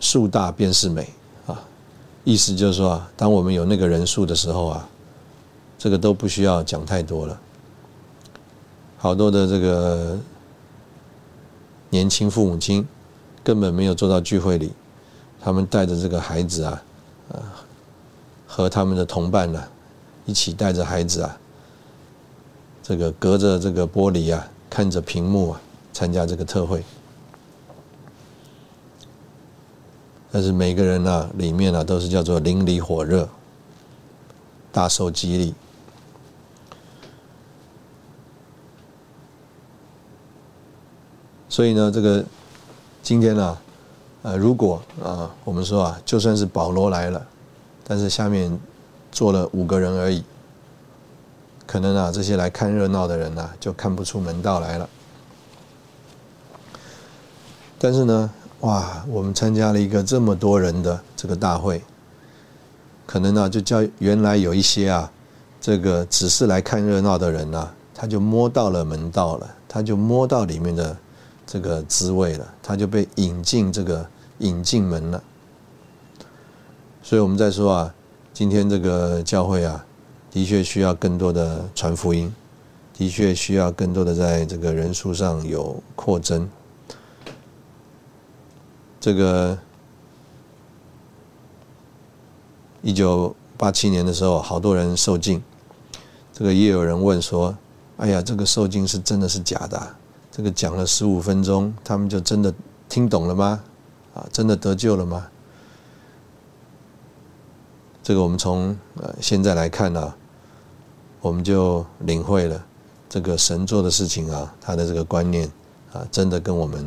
[0.00, 1.10] 树大便是美
[1.46, 1.62] 啊，
[2.24, 4.88] 意思就是说啊，当我们有那个人数的时候啊，
[5.78, 7.40] 这个都不需要讲太多了，
[8.98, 10.18] 好多的这个。
[11.90, 12.86] 年轻父母亲
[13.42, 14.72] 根本没有坐到聚会里，
[15.40, 16.82] 他们带着这个孩子啊，
[17.32, 17.64] 啊，
[18.46, 19.64] 和他们的同伴呢，
[20.26, 21.38] 一起带着孩子啊，
[22.82, 25.60] 这个隔着这个玻璃啊，看着屏幕啊，
[25.94, 26.84] 参加这个特会。
[30.30, 33.26] 但是每个人呢，里面呢，都是叫做淋漓火热，
[34.70, 35.54] 大受激励。
[41.48, 42.24] 所以呢，这个
[43.02, 43.58] 今天呢，
[44.22, 47.26] 呃，如果啊，我们说啊，就算是保罗来了，
[47.84, 48.58] 但是下面
[49.10, 50.22] 坐了五个人而已，
[51.66, 54.88] 可能啊，这些来看热闹的人呢，就看不出门道来了。
[57.78, 58.30] 但是呢，
[58.60, 61.80] 哇，我们参加了一个这么多人的这个大会，
[63.06, 65.10] 可能呢，就叫原来有一些啊，
[65.60, 70.96] 这个只是来看热闹的人呢，他就摸到了门道了，他就摸到里面的
[71.50, 74.06] 这个滋味了，他就被引进这个
[74.40, 75.22] 引进门了。
[77.02, 77.94] 所以我们在说啊，
[78.34, 79.82] 今天这个教会啊，
[80.30, 82.30] 的确需要更多的传福音，
[82.92, 86.46] 的确需要更多的在这个人数上有扩增。
[89.00, 89.56] 这个
[92.82, 95.42] 一九八七年的时候，好多人受尽，
[96.30, 97.56] 这个也有人问说。
[97.96, 99.96] 哎呀，这个受精是真的是假的？
[100.38, 102.54] 这个讲了十五分钟，他们就真的
[102.88, 103.60] 听懂了吗？
[104.14, 105.26] 啊，真的得救了吗？
[108.04, 108.68] 这个我们从
[109.02, 110.14] 呃现在来看呢，
[111.20, 112.64] 我们就领会了
[113.08, 115.50] 这个神做的事情啊，他的这个观念
[115.92, 116.86] 啊，真的跟我们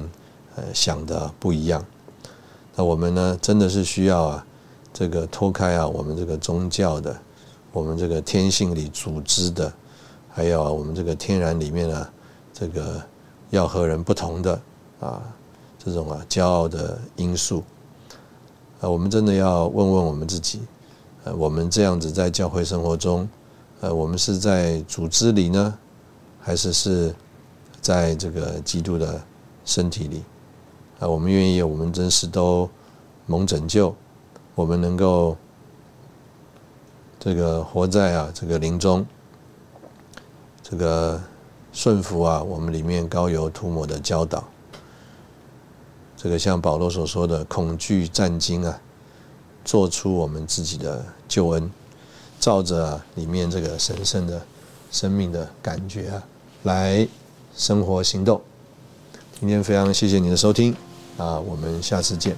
[0.56, 1.84] 呃想的不一样。
[2.78, 4.46] 那我们呢，真的是需要啊，
[4.94, 7.20] 这个脱开啊，我们这个宗教的，
[7.74, 9.74] 我们这个天性里组织的。
[10.30, 12.08] 还有我们这个天然里面呢，
[12.54, 13.04] 这个
[13.52, 14.60] 要和人不同的
[15.00, 15.22] 啊，
[15.78, 17.64] 这种啊骄傲的因素
[18.82, 20.62] 啊，我们真的要问问我们自己，
[21.24, 23.30] 呃，我们这样子在教会生活中，
[23.82, 25.78] 呃，我们是在组织里呢，
[26.40, 27.14] 还是是
[27.80, 29.22] 在这个基督的
[29.64, 30.24] 身体里
[31.00, 31.08] 啊？
[31.08, 32.70] 我们愿意，我们真是都
[33.26, 33.96] 蒙拯救，
[34.56, 35.38] 我们能够
[37.20, 39.06] 这个活在啊这个灵中。
[40.64, 41.22] 这个
[41.74, 44.44] 顺服啊，我们里面高油涂抹的教导，
[46.18, 48.80] 这个像保罗所说的恐惧战惊啊，
[49.64, 51.72] 做出我们自己的救恩，
[52.40, 54.42] 照着里面这个神圣的
[54.92, 56.24] 生命的感觉啊，
[56.64, 57.08] 来
[57.56, 58.42] 生活行动。
[59.40, 60.76] 今天非常谢谢你的收听
[61.18, 62.36] 啊，我们下次见。